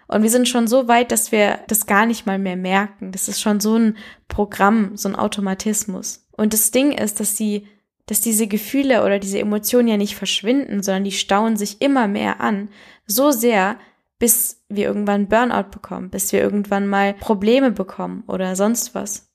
Und 0.09 0.23
wir 0.23 0.31
sind 0.31 0.49
schon 0.49 0.67
so 0.67 0.89
weit, 0.89 1.13
dass 1.13 1.31
wir 1.31 1.61
das 1.69 1.87
gar 1.87 2.05
nicht 2.05 2.27
mal 2.27 2.39
mehr 2.39 2.57
merken. 2.57 3.13
Das 3.13 3.29
ist 3.29 3.41
schon 3.41 3.61
so 3.61 3.77
ein 3.77 3.97
Programm, 4.27 4.97
so 4.97 5.09
ein 5.09 5.15
Automatismus. 5.15 6.27
Und 6.33 6.53
das 6.53 6.73
Ding 6.73 6.91
ist, 6.91 7.21
dass 7.21 7.37
sie, 7.37 7.69
dass 8.07 8.21
diese 8.21 8.49
Gefühle 8.49 9.05
oder 9.05 9.21
diese 9.21 9.39
Emotionen 9.39 9.87
ja 9.87 9.97
nicht 9.97 10.17
verschwinden, 10.17 10.83
sondern 10.83 11.05
die 11.05 11.13
stauen 11.13 11.57
sich 11.57 11.81
immer 11.81 12.09
mehr 12.09 12.41
an. 12.41 12.71
So 13.07 13.31
sehr, 13.31 13.79
bis 14.19 14.65
wir 14.69 14.87
irgendwann 14.87 15.29
Burnout 15.29 15.71
bekommen, 15.71 16.11
bis 16.11 16.33
wir 16.33 16.41
irgendwann 16.41 16.89
mal 16.89 17.15
Probleme 17.15 17.71
bekommen 17.71 18.25
oder 18.27 18.57
sonst 18.57 18.97
was. 18.97 19.30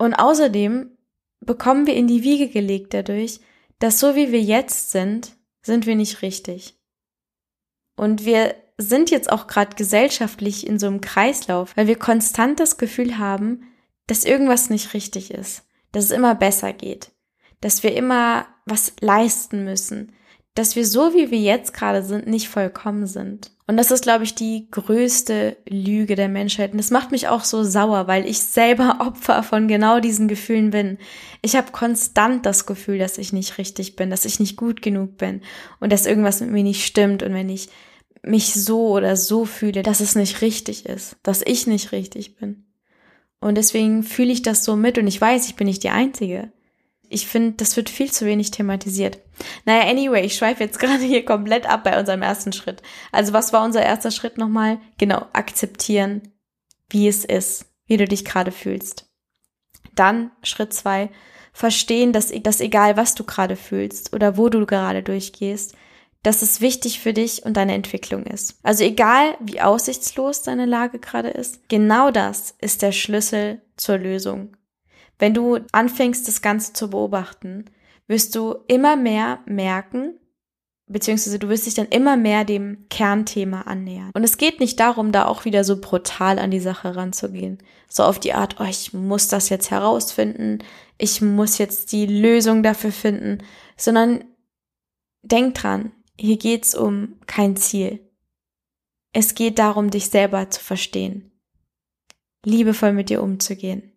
Und 0.00 0.14
außerdem 0.14 0.96
bekommen 1.40 1.86
wir 1.86 1.92
in 1.94 2.06
die 2.06 2.22
Wiege 2.22 2.48
gelegt 2.48 2.94
dadurch, 2.94 3.38
dass 3.80 4.00
so 4.00 4.16
wie 4.16 4.32
wir 4.32 4.40
jetzt 4.40 4.92
sind, 4.92 5.36
sind 5.60 5.84
wir 5.84 5.94
nicht 5.94 6.22
richtig. 6.22 6.80
Und 7.96 8.24
wir 8.24 8.54
sind 8.78 9.10
jetzt 9.10 9.30
auch 9.30 9.46
gerade 9.46 9.76
gesellschaftlich 9.76 10.66
in 10.66 10.78
so 10.78 10.86
einem 10.86 11.02
Kreislauf, 11.02 11.76
weil 11.76 11.86
wir 11.86 11.98
konstant 11.98 12.60
das 12.60 12.78
Gefühl 12.78 13.18
haben, 13.18 13.64
dass 14.06 14.24
irgendwas 14.24 14.70
nicht 14.70 14.94
richtig 14.94 15.32
ist, 15.32 15.66
dass 15.92 16.06
es 16.06 16.12
immer 16.12 16.34
besser 16.34 16.72
geht, 16.72 17.12
dass 17.60 17.82
wir 17.82 17.94
immer 17.94 18.46
was 18.64 18.94
leisten 19.00 19.64
müssen, 19.64 20.14
dass 20.54 20.76
wir 20.76 20.84
so, 20.84 21.14
wie 21.14 21.30
wir 21.30 21.38
jetzt 21.38 21.72
gerade 21.72 22.02
sind, 22.02 22.26
nicht 22.26 22.48
vollkommen 22.48 23.06
sind. 23.06 23.52
Und 23.66 23.76
das 23.76 23.92
ist, 23.92 24.02
glaube 24.02 24.24
ich, 24.24 24.34
die 24.34 24.66
größte 24.72 25.56
Lüge 25.68 26.16
der 26.16 26.28
Menschheit. 26.28 26.72
Und 26.72 26.78
das 26.78 26.90
macht 26.90 27.12
mich 27.12 27.28
auch 27.28 27.44
so 27.44 27.62
sauer, 27.62 28.08
weil 28.08 28.26
ich 28.26 28.40
selber 28.40 28.98
Opfer 29.06 29.44
von 29.44 29.68
genau 29.68 30.00
diesen 30.00 30.26
Gefühlen 30.26 30.70
bin. 30.70 30.98
Ich 31.40 31.54
habe 31.54 31.70
konstant 31.70 32.44
das 32.44 32.66
Gefühl, 32.66 32.98
dass 32.98 33.16
ich 33.16 33.32
nicht 33.32 33.58
richtig 33.58 33.94
bin, 33.94 34.10
dass 34.10 34.24
ich 34.24 34.40
nicht 34.40 34.56
gut 34.56 34.82
genug 34.82 35.18
bin 35.18 35.42
und 35.78 35.92
dass 35.92 36.06
irgendwas 36.06 36.40
mit 36.40 36.50
mir 36.50 36.64
nicht 36.64 36.84
stimmt. 36.84 37.22
Und 37.22 37.32
wenn 37.32 37.48
ich 37.48 37.68
mich 38.22 38.52
so 38.54 38.88
oder 38.88 39.16
so 39.16 39.44
fühle, 39.44 39.84
dass 39.84 40.00
es 40.00 40.16
nicht 40.16 40.42
richtig 40.42 40.86
ist, 40.86 41.16
dass 41.22 41.42
ich 41.42 41.68
nicht 41.68 41.92
richtig 41.92 42.36
bin. 42.36 42.64
Und 43.40 43.56
deswegen 43.56 44.02
fühle 44.02 44.32
ich 44.32 44.42
das 44.42 44.64
so 44.64 44.76
mit 44.76 44.98
und 44.98 45.06
ich 45.06 45.20
weiß, 45.20 45.46
ich 45.46 45.56
bin 45.56 45.66
nicht 45.66 45.82
die 45.82 45.90
Einzige. 45.90 46.52
Ich 47.10 47.26
finde, 47.26 47.52
das 47.56 47.76
wird 47.76 47.90
viel 47.90 48.10
zu 48.10 48.24
wenig 48.24 48.52
thematisiert. 48.52 49.18
Naja, 49.64 49.90
anyway, 49.90 50.24
ich 50.24 50.36
schweife 50.36 50.62
jetzt 50.62 50.78
gerade 50.80 51.02
hier 51.02 51.24
komplett 51.24 51.68
ab 51.68 51.84
bei 51.84 51.98
unserem 51.98 52.22
ersten 52.22 52.52
Schritt. 52.52 52.82
Also 53.12 53.32
was 53.32 53.52
war 53.52 53.64
unser 53.64 53.82
erster 53.82 54.10
Schritt 54.10 54.38
nochmal? 54.38 54.80
Genau, 54.96 55.26
akzeptieren, 55.32 56.22
wie 56.88 57.08
es 57.08 57.24
ist, 57.24 57.66
wie 57.86 57.96
du 57.96 58.06
dich 58.06 58.24
gerade 58.24 58.52
fühlst. 58.52 59.10
Dann 59.94 60.30
Schritt 60.42 60.72
zwei, 60.72 61.10
verstehen, 61.52 62.12
dass, 62.12 62.32
dass 62.42 62.60
egal 62.60 62.96
was 62.96 63.16
du 63.16 63.24
gerade 63.24 63.56
fühlst 63.56 64.14
oder 64.14 64.36
wo 64.36 64.48
du 64.48 64.64
gerade 64.64 65.02
durchgehst, 65.02 65.74
dass 66.22 66.42
es 66.42 66.60
wichtig 66.60 67.00
für 67.00 67.12
dich 67.12 67.44
und 67.44 67.56
deine 67.56 67.74
Entwicklung 67.74 68.24
ist. 68.24 68.58
Also 68.62 68.84
egal, 68.84 69.36
wie 69.40 69.60
aussichtslos 69.60 70.42
deine 70.42 70.66
Lage 70.66 70.98
gerade 70.98 71.30
ist, 71.30 71.68
genau 71.68 72.10
das 72.10 72.54
ist 72.60 72.82
der 72.82 72.92
Schlüssel 72.92 73.62
zur 73.76 73.98
Lösung. 73.98 74.56
Wenn 75.20 75.34
du 75.34 75.58
anfängst, 75.70 76.26
das 76.26 76.40
Ganze 76.40 76.72
zu 76.72 76.90
beobachten, 76.90 77.66
wirst 78.08 78.34
du 78.34 78.56
immer 78.68 78.96
mehr 78.96 79.40
merken, 79.44 80.18
beziehungsweise 80.86 81.38
du 81.38 81.48
wirst 81.50 81.66
dich 81.66 81.74
dann 81.74 81.88
immer 81.88 82.16
mehr 82.16 82.44
dem 82.44 82.86
Kernthema 82.88 83.60
annähern. 83.62 84.10
Und 84.14 84.24
es 84.24 84.38
geht 84.38 84.60
nicht 84.60 84.80
darum, 84.80 85.12
da 85.12 85.26
auch 85.26 85.44
wieder 85.44 85.62
so 85.62 85.78
brutal 85.78 86.38
an 86.38 86.50
die 86.50 86.58
Sache 86.58 86.96
ranzugehen. 86.96 87.58
So 87.86 88.02
auf 88.02 88.18
die 88.18 88.32
Art, 88.32 88.56
oh, 88.60 88.64
ich 88.64 88.94
muss 88.94 89.28
das 89.28 89.50
jetzt 89.50 89.70
herausfinden, 89.70 90.60
ich 90.96 91.20
muss 91.20 91.58
jetzt 91.58 91.92
die 91.92 92.06
Lösung 92.06 92.62
dafür 92.62 92.90
finden, 92.90 93.42
sondern 93.76 94.24
denk 95.22 95.54
dran, 95.54 95.92
hier 96.18 96.38
geht's 96.38 96.74
um 96.74 97.20
kein 97.26 97.56
Ziel. 97.56 98.00
Es 99.12 99.34
geht 99.34 99.58
darum, 99.58 99.90
dich 99.90 100.08
selber 100.08 100.48
zu 100.48 100.60
verstehen, 100.60 101.30
liebevoll 102.44 102.92
mit 102.92 103.10
dir 103.10 103.22
umzugehen. 103.22 103.89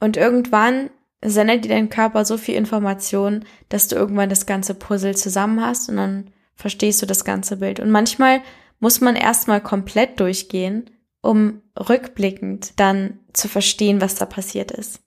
Und 0.00 0.16
irgendwann 0.16 0.90
sendet 1.22 1.64
dir 1.64 1.68
dein 1.68 1.90
Körper 1.90 2.24
so 2.24 2.36
viel 2.38 2.54
Information, 2.54 3.44
dass 3.68 3.88
du 3.88 3.96
irgendwann 3.96 4.30
das 4.30 4.46
ganze 4.46 4.74
Puzzle 4.74 5.16
zusammen 5.16 5.64
hast 5.64 5.88
und 5.88 5.96
dann 5.96 6.30
verstehst 6.54 7.00
du 7.02 7.06
das 7.06 7.24
ganze 7.24 7.58
Bild. 7.58 7.80
Und 7.80 7.90
manchmal 7.90 8.42
muss 8.78 9.00
man 9.00 9.16
erstmal 9.16 9.60
komplett 9.60 10.18
durchgehen, 10.18 10.90
um 11.20 11.62
rückblickend 11.78 12.72
dann 12.80 13.20
zu 13.32 13.48
verstehen, 13.48 14.00
was 14.00 14.14
da 14.14 14.26
passiert 14.26 14.70
ist. 14.70 15.00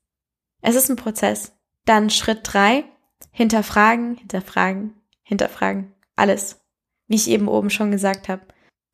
Es 0.61 0.75
ist 0.75 0.89
ein 0.89 0.95
Prozess. 0.95 1.53
Dann 1.85 2.09
Schritt 2.09 2.41
drei, 2.43 2.85
Hinterfragen, 3.31 4.15
hinterfragen, 4.15 4.93
hinterfragen. 5.23 5.91
Alles. 6.15 6.61
Wie 7.07 7.15
ich 7.15 7.27
eben 7.29 7.47
oben 7.47 7.71
schon 7.71 7.91
gesagt 7.91 8.29
habe. 8.29 8.43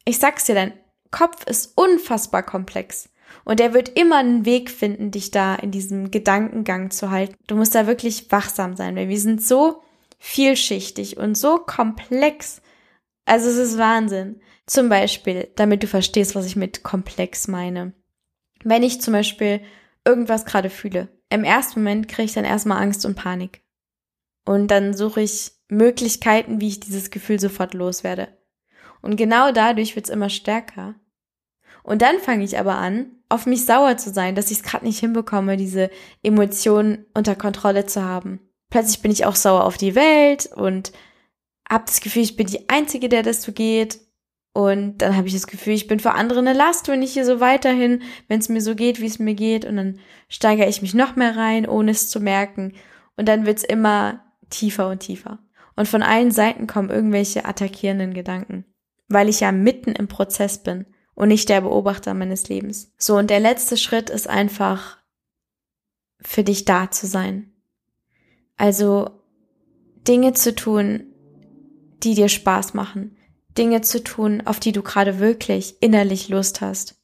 Ich 0.06 0.18
sag's 0.18 0.46
dir, 0.46 0.56
dein 0.56 0.74
Kopf 1.12 1.46
ist 1.46 1.78
unfassbar 1.78 2.44
komplex. 2.44 3.10
Und 3.44 3.60
er 3.60 3.74
wird 3.74 3.90
immer 3.90 4.18
einen 4.18 4.46
Weg 4.46 4.70
finden, 4.70 5.12
dich 5.12 5.32
da 5.32 5.56
in 5.56 5.72
diesem 5.72 6.12
Gedankengang 6.12 6.92
zu 6.92 7.10
halten. 7.12 7.36
Du 7.48 7.56
musst 7.56 7.76
da 7.76 7.88
wirklich 7.88 8.32
wachsam 8.32 8.76
sein, 8.76 8.96
weil 8.96 9.10
wir 9.10 9.20
sind 9.20 9.44
so 9.44 9.82
vielschichtig 10.20 11.18
und 11.18 11.36
so 11.36 11.58
komplex. 11.58 12.62
Also 13.26 13.50
es 13.50 13.58
ist 13.58 13.78
Wahnsinn. 13.78 14.42
Zum 14.66 14.90
Beispiel, 14.90 15.50
damit 15.56 15.82
du 15.82 15.88
verstehst, 15.88 16.36
was 16.36 16.46
ich 16.46 16.56
mit 16.56 16.84
komplex 16.84 17.48
meine. 17.48 17.94
Wenn 18.64 18.84
ich 18.84 19.02
zum 19.02 19.14
Beispiel 19.14 19.62
irgendwas 20.06 20.46
gerade 20.46 20.70
fühle, 20.70 21.08
im 21.30 21.44
ersten 21.44 21.80
Moment 21.80 22.08
kriege 22.08 22.26
ich 22.26 22.34
dann 22.34 22.46
erstmal 22.46 22.82
Angst 22.82 23.06
und 23.06 23.16
Panik. 23.16 23.62
Und 24.46 24.70
dann 24.70 24.94
suche 24.94 25.22
ich 25.22 25.52
Möglichkeiten, 25.70 26.60
wie 26.60 26.68
ich 26.68 26.80
dieses 26.80 27.12
Gefühl 27.12 27.40
sofort 27.40 27.74
loswerde. 27.74 28.30
Und 29.02 29.16
genau 29.16 29.52
dadurch 29.52 29.96
wird's 29.96 30.10
immer 30.10 30.30
stärker. 30.30 30.96
Und 31.84 32.02
dann 32.02 32.20
fange 32.20 32.44
ich 32.44 32.58
aber 32.60 32.76
an, 32.76 33.08
auf 33.30 33.46
mich 33.46 33.66
sauer 33.66 33.98
zu 33.98 34.12
sein, 34.12 34.36
dass 34.36 34.52
ich 34.52 34.58
es 34.58 34.64
gerade 34.64 34.86
nicht 34.86 35.00
hinbekomme, 35.00 35.56
diese 35.56 35.90
Emotionen 36.24 37.06
unter 37.14 37.36
Kontrolle 37.36 37.86
zu 37.86 38.04
haben. 38.04 38.40
Plötzlich 38.70 39.02
bin 39.02 39.12
ich 39.12 39.26
auch 39.26 39.36
sauer 39.36 39.64
auf 39.64 39.78
die 39.78 39.96
Welt 39.96 40.50
und 40.56 40.92
habe 41.70 41.86
das 41.86 42.02
Gefühl, 42.02 42.24
ich 42.24 42.36
bin 42.36 42.48
die 42.48 42.70
Einzige, 42.70 43.10
der 43.10 43.24
das 43.24 43.44
so 43.44 43.52
geht. 43.52 44.00
Und 44.54 44.98
dann 44.98 45.16
habe 45.16 45.28
ich 45.28 45.34
das 45.34 45.48
Gefühl, 45.48 45.74
ich 45.74 45.88
bin 45.88 46.00
für 46.00 46.14
andere 46.14 46.40
eine 46.40 46.54
Last, 46.54 46.88
wenn 46.88 47.04
ich 47.04 47.14
hier 47.14 47.26
so 47.26 47.40
weiterhin, 47.40 48.02
wenn 48.28 48.40
es 48.40 48.50
mir 48.50 48.62
so 48.62 48.76
geht, 48.76 49.00
wie 49.00 49.06
es 49.06 49.20
mir 49.20 49.36
geht. 49.36 49.64
Und 49.64 49.78
dann 49.78 50.00
steigere 50.28 50.68
ich 50.68 50.82
mich 50.82 50.96
noch 50.96 51.16
mehr 51.16 51.38
rein, 51.38 51.68
ohne 51.68 51.92
es 51.92 52.10
zu 52.10 52.20
merken. 52.20 52.74
Und 53.16 53.28
dann 53.28 53.46
wird's 53.46 53.64
immer 53.64 54.24
tiefer 54.50 54.90
und 54.90 55.00
tiefer. 55.00 55.40
Und 55.76 55.88
von 55.88 56.02
allen 56.02 56.32
Seiten 56.32 56.66
kommen 56.66 56.90
irgendwelche 56.90 57.46
attackierenden 57.46 58.14
Gedanken, 58.14 58.66
weil 59.08 59.30
ich 59.30 59.40
ja 59.40 59.52
mitten 59.52 59.92
im 59.92 60.08
Prozess 60.08 60.62
bin 60.62 60.88
und 61.20 61.28
nicht 61.28 61.50
der 61.50 61.60
Beobachter 61.60 62.14
meines 62.14 62.48
Lebens. 62.48 62.94
So, 62.98 63.18
und 63.18 63.30
der 63.30 63.42
letzte 63.42 63.76
Schritt 63.76 64.10
ist 64.10 64.30
einfach 64.30 64.98
für 66.22 66.46
dich 66.46 66.64
da 66.64 66.90
zu 66.92 67.08
sein. 67.08 67.52
Also 68.56 69.10
Dinge 70.08 70.32
zu 70.32 70.56
tun, 70.56 71.08
die 72.04 72.14
dir 72.14 72.30
Spaß 72.30 72.74
machen. 72.74 73.18
Dinge 73.58 73.82
zu 73.82 74.02
tun, 74.02 74.44
auf 74.46 74.62
die 74.62 74.72
du 74.72 74.82
gerade 74.82 75.20
wirklich 75.20 75.76
innerlich 75.82 76.30
Lust 76.30 76.62
hast. 76.62 76.96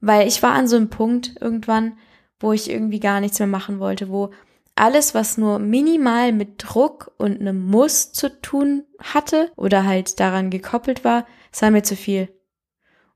Weil 0.00 0.28
ich 0.28 0.42
war 0.42 0.52
an 0.52 0.68
so 0.68 0.76
einem 0.76 0.90
Punkt 0.90 1.36
irgendwann, 1.40 1.96
wo 2.38 2.52
ich 2.52 2.68
irgendwie 2.68 3.00
gar 3.00 3.20
nichts 3.20 3.38
mehr 3.38 3.48
machen 3.48 3.80
wollte, 3.80 4.10
wo 4.10 4.30
alles, 4.74 5.14
was 5.14 5.38
nur 5.38 5.58
minimal 5.58 6.32
mit 6.32 6.56
Druck 6.58 7.14
und 7.16 7.40
einem 7.40 7.64
Muss 7.64 8.12
zu 8.12 8.42
tun 8.42 8.84
hatte 9.02 9.50
oder 9.56 9.86
halt 9.86 10.20
daran 10.20 10.50
gekoppelt 10.50 11.02
war, 11.02 11.26
sei 11.50 11.70
mir 11.70 11.82
zu 11.82 11.96
viel. 11.96 12.35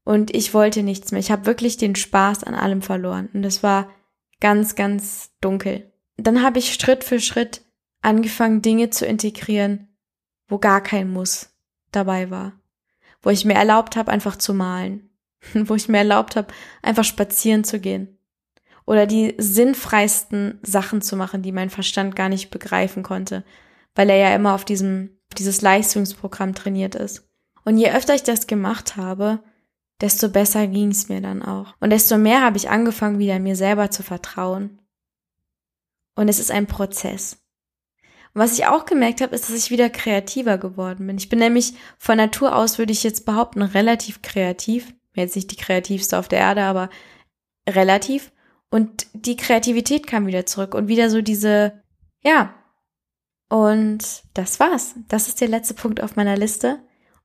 Und 0.05 0.35
ich 0.35 0.55
wollte 0.55 0.83
nichts 0.83 1.13
mehr. 1.13 1.21
Ich 1.21 1.31
habe 1.31 1.47
wirklich 1.47 1.77
den 1.77 1.95
Spaß 1.95 2.45
an 2.45 2.55
allem 2.55 2.83
verloren. 2.83 3.29
Und 3.33 3.45
es 3.45 3.63
war 3.63 3.91
ganz, 4.41 4.75
ganz 4.75 5.31
dunkel. 5.41 5.93
Dann 6.17 6.43
habe 6.43 6.59
ich 6.59 6.75
Schritt 6.75 7.05
für 7.05 7.21
Schritt 7.21 7.63
angefangen, 8.03 8.63
Dinge 8.63 8.91
zu 8.91 9.07
integrieren, 9.07 9.89
wo 10.49 10.59
gar 10.59 10.83
kein 10.83 11.11
Muss 11.11 11.55
dabei 11.93 12.31
war. 12.31 12.53
Wo 13.23 13.31
ich 13.31 13.45
mir 13.45 13.55
erlaubt 13.55 13.97
habe, 13.97 14.11
einfach 14.11 14.37
zu 14.37 14.55
malen. 14.55 15.11
wo 15.55 15.75
ich 15.75 15.89
mir 15.89 15.99
erlaubt 15.99 16.37
habe, 16.37 16.49
einfach 16.83 17.05
spazieren 17.05 17.65
zu 17.65 17.81
gehen 17.81 18.19
oder 18.87 19.07
die 19.07 19.35
sinnfreisten 19.39 20.59
Sachen 20.63 21.03
zu 21.03 21.17
machen, 21.17 21.43
die 21.43 21.53
mein 21.53 21.71
Verstand 21.71 22.17
gar 22.17 22.29
nicht 22.29 22.51
begreifen 22.51 23.03
konnte, 23.03 23.45
weil 23.95 24.11
er 24.11 24.17
ja 24.17 24.35
immer 24.35 24.55
auf 24.55 24.65
diesem, 24.65 25.19
dieses 25.39 25.63
Leistungsprogramm 25.63 26.55
trainiert 26.55 26.95
ist. 26.95 27.29
Und 27.65 27.77
je 27.77 27.91
öfter 27.93 28.15
ich 28.15 28.23
das 28.23 28.47
gemacht 28.47 28.97
habe, 28.97 29.43
desto 30.01 30.29
besser 30.29 30.67
ging 30.67 30.91
es 30.91 31.09
mir 31.09 31.21
dann 31.21 31.43
auch. 31.43 31.75
Und 31.81 31.91
desto 31.91 32.19
mehr 32.19 32.43
habe 32.43 32.57
ich 32.57 32.71
angefangen, 32.71 33.19
wieder 33.19 33.39
mir 33.39 33.57
selber 33.57 33.91
zu 33.91 34.03
vertrauen. 34.03 34.81
Und 36.15 36.29
es 36.29 36.39
ist 36.39 36.51
ein 36.51 36.67
Prozess. 36.67 37.39
Und 38.33 38.43
was 38.43 38.59
ich 38.59 38.67
auch 38.67 38.85
gemerkt 38.85 39.21
habe, 39.21 39.35
ist, 39.35 39.49
dass 39.49 39.57
ich 39.57 39.71
wieder 39.71 39.91
kreativer 39.91 40.59
geworden 40.59 41.07
bin. 41.07 41.19
Ich 41.19 41.29
bin 41.29 41.39
nämlich 41.39 41.75
von 41.99 42.17
Natur 42.17 42.55
aus, 42.55 42.79
würde 42.79 42.93
ich 42.93 43.03
jetzt 43.03 43.27
behaupten, 43.27 43.63
relativ 43.63 44.23
kreativ. 44.23 44.95
Jetzt 45.15 45.35
nicht 45.37 45.51
die 45.51 45.57
kreativste 45.57 46.19
auf 46.19 46.29
der 46.29 46.39
Erde, 46.39 46.63
aber 46.63 46.89
relativ. 47.69 48.33
Und 48.71 49.07
die 49.13 49.37
Kreativität 49.37 50.07
kam 50.07 50.27
wieder 50.27 50.47
zurück 50.47 50.75
und 50.75 50.89
wieder 50.89 51.11
so 51.11 51.23
diese, 51.23 51.83
ja. 52.23 52.55
Und 53.49 54.23
das 54.35 54.61
war's. 54.61 54.95
Das 55.09 55.27
ist 55.27 55.41
der 55.41 55.49
letzte 55.49 55.75
Punkt 55.75 56.01
auf 56.01 56.15
meiner 56.15 56.37
Liste. 56.37 56.81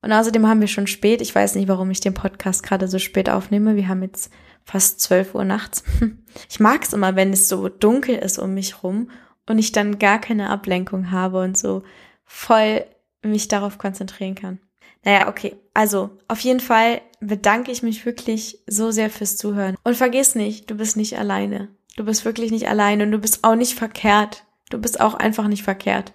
Und 0.05 0.13
außerdem 0.13 0.45
haben 0.45 0.61
wir 0.61 0.67
schon 0.67 0.85
spät. 0.85 1.19
Ich 1.19 1.33
weiß 1.33 1.55
nicht, 1.55 1.67
warum 1.67 1.89
ich 1.89 1.99
den 1.99 2.13
Podcast 2.13 2.61
gerade 2.61 2.87
so 2.87 2.99
spät 2.99 3.27
aufnehme. 3.27 3.75
Wir 3.75 3.87
haben 3.87 4.03
jetzt 4.03 4.31
fast 4.63 5.01
12 5.01 5.33
Uhr 5.33 5.43
nachts. 5.43 5.83
Ich 6.49 6.59
mag's 6.59 6.91
immer, 6.91 7.15
wenn 7.15 7.31
es 7.31 7.47
so 7.47 7.69
dunkel 7.69 8.15
ist 8.15 8.39
um 8.39 8.53
mich 8.53 8.83
rum 8.83 9.09
und 9.47 9.57
ich 9.57 9.71
dann 9.71 9.99
gar 9.99 10.19
keine 10.19 10.49
Ablenkung 10.49 11.09
habe 11.09 11.39
und 11.39 11.57
so 11.57 11.81
voll 12.25 12.83
mich 13.23 13.47
darauf 13.47 13.77
konzentrieren 13.77 14.35
kann. 14.35 14.59
Naja, 15.05 15.29
okay. 15.29 15.55
Also, 15.73 16.09
auf 16.27 16.41
jeden 16.41 16.59
Fall 16.59 17.01
bedanke 17.21 17.71
ich 17.71 17.83
mich 17.83 18.05
wirklich 18.05 18.59
so 18.67 18.91
sehr 18.91 19.09
fürs 19.09 19.37
Zuhören. 19.37 19.77
Und 19.83 19.95
vergiss 19.95 20.35
nicht, 20.35 20.69
du 20.69 20.75
bist 20.75 20.97
nicht 20.97 21.17
alleine. 21.17 21.69
Du 21.95 22.03
bist 22.03 22.25
wirklich 22.25 22.51
nicht 22.51 22.67
alleine 22.67 23.05
und 23.05 23.11
du 23.11 23.19
bist 23.19 23.45
auch 23.45 23.55
nicht 23.55 23.73
verkehrt. 23.75 24.43
Du 24.69 24.77
bist 24.77 24.99
auch 24.99 25.13
einfach 25.13 25.47
nicht 25.47 25.63
verkehrt. 25.63 26.11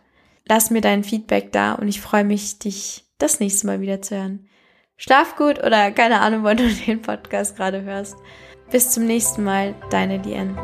Lass 0.46 0.70
mir 0.70 0.82
dein 0.82 1.02
Feedback 1.02 1.50
da 1.50 1.72
und 1.72 1.88
ich 1.88 2.02
freue 2.02 2.24
mich, 2.24 2.58
dich 2.58 3.09
das 3.20 3.40
nächste 3.40 3.66
Mal 3.66 3.80
wieder 3.80 4.02
zu 4.02 4.16
hören. 4.16 4.48
Schlaf 4.96 5.36
gut 5.36 5.58
oder 5.64 5.90
keine 5.92 6.20
Ahnung, 6.20 6.44
wann 6.44 6.56
du 6.56 6.68
den 6.86 7.02
Podcast 7.02 7.56
gerade 7.56 7.82
hörst. 7.82 8.16
Bis 8.70 8.90
zum 8.90 9.06
nächsten 9.06 9.44
Mal, 9.44 9.74
deine 9.90 10.18
Lien. 10.18 10.56